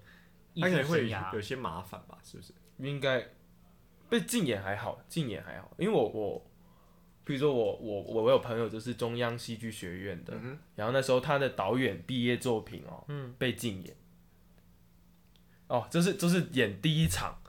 [0.54, 2.52] 他可能会有些麻烦吧，是不是？
[2.76, 3.26] 应该
[4.10, 6.46] 被禁演还好，禁演还好，因为我我，
[7.24, 13.96] 比如说我我我有朋友就是中央戏剧学院的，嗯、然后那时候他的导演毕业作品哦，嗯，被禁演，
[15.68, 17.40] 哦，就是就是演第一场，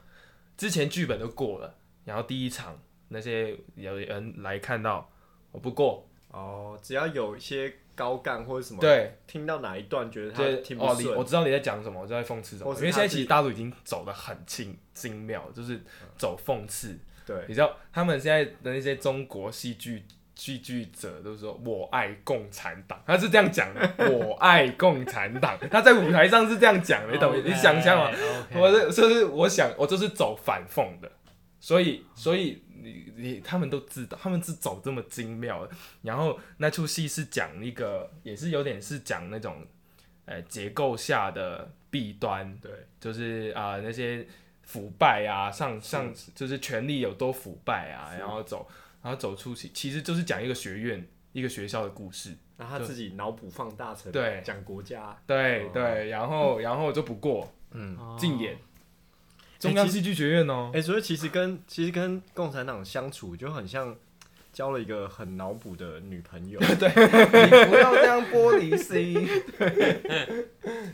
[0.56, 1.76] 之前剧本都过了，
[2.06, 5.13] 然后第一场那些有人来看到，我
[5.58, 7.72] 不过，哦，只要有一些。
[7.96, 8.80] 高干或者什么？
[8.80, 12.74] 对，听到哪一段觉得他听不顺，哦，我知道你在讲什么，我在讽刺什么。
[12.74, 15.80] 因为现在其实大陆已经走的很精精妙，就是
[16.18, 20.02] 走讽刺，对，你知道他们现在的那些中国戏剧
[20.34, 28.10] 戏剧者都说我爱共产党，他是这样讲的， 我爱共产党，他在舞台上是这样讲的，你懂你想象吗
[28.52, 28.58] ？Okay.
[28.58, 31.08] 我这就是我想我就是走反讽的，
[31.60, 35.66] 所以所以你你他们都知道，他们是走这么精妙。
[35.66, 35.72] 的，
[36.02, 39.66] 然后那出戏是讲一个也是有点是讲那种。
[40.26, 44.26] 呃，结构下的弊端，对，就是啊、呃、那些
[44.62, 48.66] 腐败啊，上上就是权力有多腐败啊，然后走，
[49.02, 52.34] 然后走出去，其实就是讲一个学院、一个学校的故事。
[52.56, 58.56] 那他自己脑补放大成对，讲国家，对、哦、对，然后然后就不过，嗯，竞演，
[59.64, 63.96] 中央戏剧学院哦，哎、欸，所以其实跟其实跟共产党相处就很像。
[64.54, 69.28] 交了一个很脑补的女朋友， 对，你不要这样玻璃心，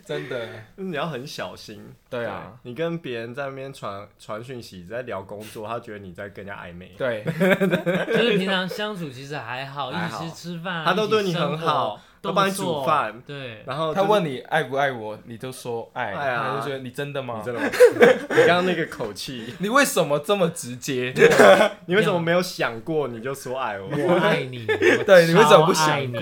[0.03, 1.85] 真的，你要很小心。
[2.09, 6.95] 对啊，对你跟别人在那边传传讯息，在聊工作，他觉得你在跟人家暧昧。
[6.97, 7.23] 对，
[8.09, 12.01] 就是平常相处其实，还好一起吃饭，他都对你很好。
[12.23, 17.37] 都帮你煮饭，对，然后、就是、他问你爱不爱我，你就说爱，他就觉得你真的吗？
[17.39, 17.67] 你真的吗？
[18.31, 21.15] 你刚刚那个口气， 你为什么这么直接？
[21.87, 23.89] 你为什么没有想过你就说爱我？
[23.89, 26.21] 我爱你，对，你为什么不想过？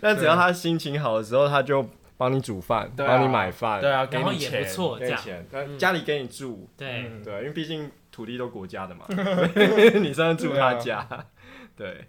[0.00, 9.04] 但只要他心情好的时候，他就帮你煮饭，帮、啊、你买饭，对啊，给你钱，也不错，给你钱，嗯、家里给你住，对、嗯、对，因为毕竟土地都国家的嘛，
[10.00, 11.06] 你算是住他家，
[11.76, 12.06] 对，对，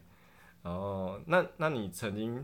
[0.63, 2.43] 哦，那那你曾经。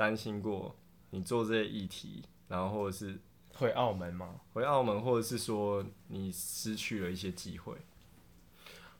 [0.00, 0.74] 担心过
[1.10, 3.20] 你做这些议题，然后或者是
[3.52, 4.40] 回澳门吗？
[4.54, 7.74] 回澳门，或者是说你失去了一些机会？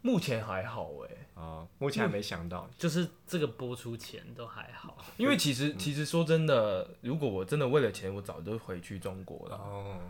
[0.03, 4.99] 目前还好哎、欸，啊，目前还没想到，就是这个播出前都还好。
[5.17, 9.57] 因为其实其实说真的，如果我真的为了钱，我早就回去中国了。
[9.57, 10.01] 哦，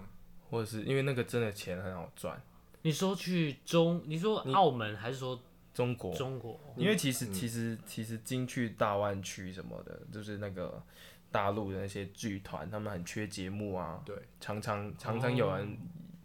[0.51, 2.43] 或者是因为那个真的钱很好赚。
[2.83, 5.41] 你说去中，你说澳门还是说？
[5.73, 10.83] 中国，中国，因为其实、嗯、其实其实进去大湾区什么的，就是那个
[11.31, 15.79] 大陆的那些剧团，他们很缺节目啊，对，常常常常有人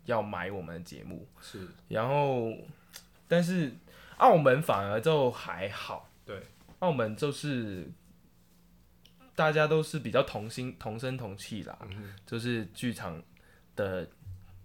[0.05, 2.51] 要买我们的节目，是、哦，然后
[3.27, 3.71] 但是
[4.17, 6.41] 澳门反而就还好，对，
[6.79, 7.87] 澳门就是
[9.35, 13.21] 大家都是比较同心同声同气啦，嗯、就是剧场
[13.75, 14.09] 的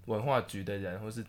[0.06, 1.22] 文化局的人，或是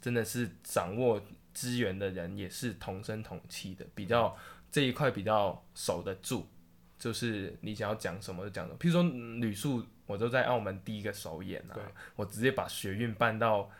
[0.00, 1.22] 真的是掌握。
[1.56, 4.36] 资源的人也是同声同气的，比较
[4.70, 6.44] 这一块比较守得住，
[6.98, 8.78] 就是你想要讲什么就讲什么。
[8.78, 9.02] 譬如说
[9.40, 11.74] 吕树，我都在澳门第一个首演啊，
[12.14, 13.70] 我直接把学运搬到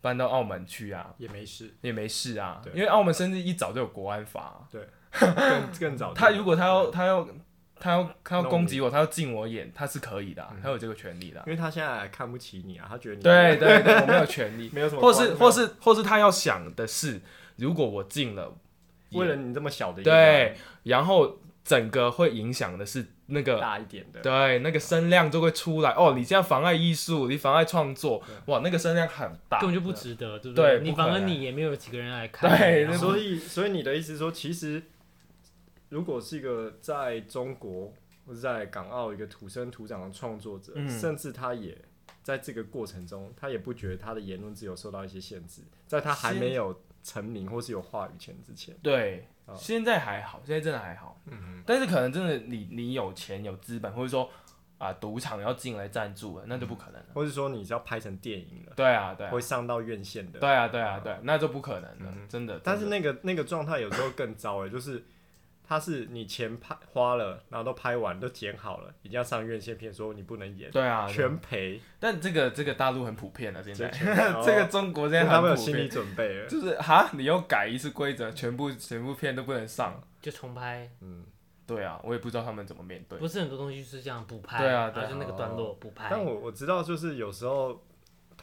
[0.00, 6.14] 搬到澳门去啊，也没事，也没事啊，因为澳门甚至一早就有国安法啊，对，更更早。
[6.16, 7.28] 他如果他要他要。
[7.80, 11.44] 他要他要攻击我，他要进我眼，他是可以的、他有这个权利的、啊。
[11.46, 15.02] 因为他现在还看不起你啊，他觉得你对对对， 我没有权利，没有什么。
[15.02, 17.20] 或是或是或是他要想的是，
[17.56, 18.56] 如果我进了，
[19.12, 25.90] 为了你这么小的一对，然后整个会影响的是那个大一点的，对，那个声量就会出来。
[25.90, 30.78] 哦，你这样妨碍艺术，你妨碍创作，哇，那个声量很大，根本就不值得，对不对？
[30.78, 32.48] 对，你反而你也没有几个人来看。
[32.56, 34.82] 对，所以所以你的意思是说，其实。
[35.94, 37.92] 如果是一个在中国
[38.26, 41.78] 或者在港澳一个土生土长的创作者，嗯，甚至他也
[42.20, 54.28] 在这个过程中，他也不觉得他的言论自由受到一些限制，在他还没有成名或是有话语权之前，对，哦，现在还好，现在真的还好，嗯，但是可能真的你你有钱有资本，或者说
[54.78, 65.04] 啊赌场要进来赞助了，那就不可能了，或者说你是要拍成电影了，对啊对啊，会上到院线的，对啊对啊对，啊，那就不可能了，嗯，真的，真的，但是那个那个状态有时候更糟哎，就是。
[65.66, 71.80] 他是你钱拍花了，然后都拍完都剪好了，一定要上院线片，说你不能演，对啊，全赔。
[71.98, 73.88] 但这个这个大陆很普遍了，现在
[74.44, 80.90] 这个中国现在他们有心理准备了，就是哈，你又改一次规则，全部全部片都不能上，就重拍。
[81.00, 81.24] 嗯，
[81.66, 83.18] 对啊，我也不知道他们怎么面对。
[83.18, 86.08] 不是很多东西是这样补拍，对啊，对啊，就那个段落补拍。
[86.10, 87.82] 但我我知道，就是有时候。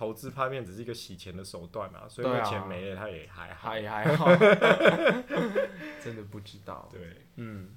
[0.02, 4.26] 投资拍片只是一个洗钱的手段嘛，所以那钱没了，他也还好，也还好，
[6.04, 6.90] 真的不知道。
[6.92, 7.70] 对，嗯，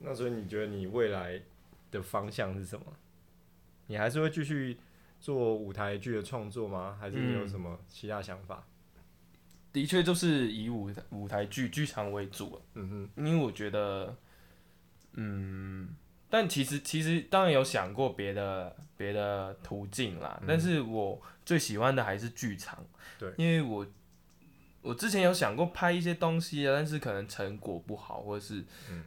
[0.00, 1.40] 那所以你觉得你未来
[1.92, 2.84] 的方向是什么？
[3.86, 4.76] 你还是会继续
[5.20, 6.96] 做舞台剧的创作吗？
[6.98, 8.66] 还是你有什么其他想法？
[8.96, 9.02] 嗯、
[9.72, 12.60] 的确，就是以舞舞台剧剧场为主。
[12.74, 14.16] 嗯哼，因为我觉得，
[15.12, 15.94] 嗯。
[16.30, 22.78] 但其实其实当然有想过别的别的途径啦，嗯，但是我最喜欢的还是剧场，
[23.18, 23.86] 对，因为我
[24.82, 28.64] 我之前有想过拍一些东西啊，但是可能成果不好，或者是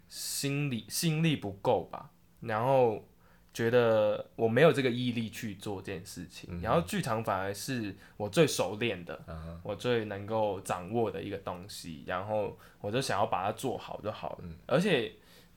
[0.08, 2.12] 心理心力不够吧。
[2.42, 3.08] 然后
[3.54, 14.40] 觉得我没有这个毅力去做这件事情，嗯、然后剧场反而是我最熟练的，嗯、我最能够掌握的一个东西，然后我就想要把它做好就好了。
[14.42, 15.14] 嗯、而且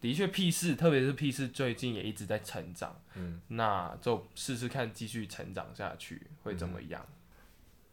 [0.07, 7.05] 的确，P 四特别是 P 四最近也一直在成长，嗯，那就试试看继续成长下去会怎么样。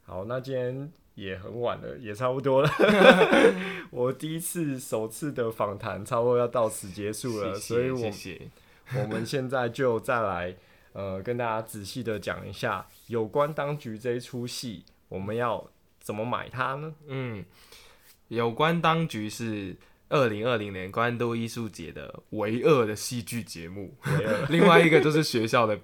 [0.03, 2.69] 好，那今天也很晚了，也差不多了。
[3.89, 8.41] 我第一次首次的访谈差不多要到此结束了，所以我谢谢
[8.95, 10.55] 我们现在就再来
[10.91, 15.67] 呃跟大家仔细的讲一下有关当局这一出戏，我们要
[15.99, 16.93] 怎么买它呢？
[17.07, 17.43] 嗯，
[18.27, 19.75] 有关当局是
[20.13, 23.97] 二零二零年关渡艺术节的唯二的戏剧节目，
[24.49, 25.77] 另外一个就是学校的。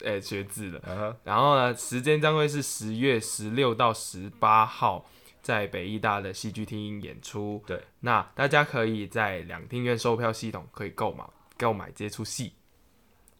[0.00, 1.16] 诶、欸，学制的，uh huh.
[1.24, 5.04] 然后呢，时间将会是十月十六到十八号，
[5.42, 7.62] 在北艺大的戏剧厅演出。
[7.66, 11.24] 对，那大家可以在两厅院售票系统可以购买
[11.58, 12.54] 购买这出戏。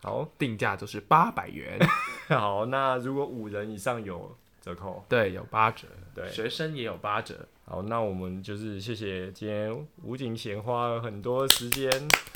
[0.03, 1.79] 好，定价就是八百元。
[2.29, 5.03] 好，那如果五人以上有折扣？
[5.09, 5.87] 对，有八折。
[6.15, 7.49] 对，学生也有八折。
[7.65, 11.91] 好，那我们就是谢谢今天吴景贤花了很多时间，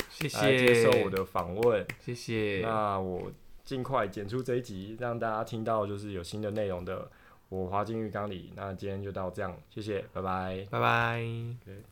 [0.09, 2.61] 谢谢接受我的访问，谢谢。
[2.63, 3.31] 那我。
[3.65, 7.07] 尽快剪出这一集，让大家听到就是有新的内容的。
[7.49, 11.19] 我滑进浴缸里，那今天就到这样，谢谢，拜拜，拜拜。
[11.21, 11.89] Okay.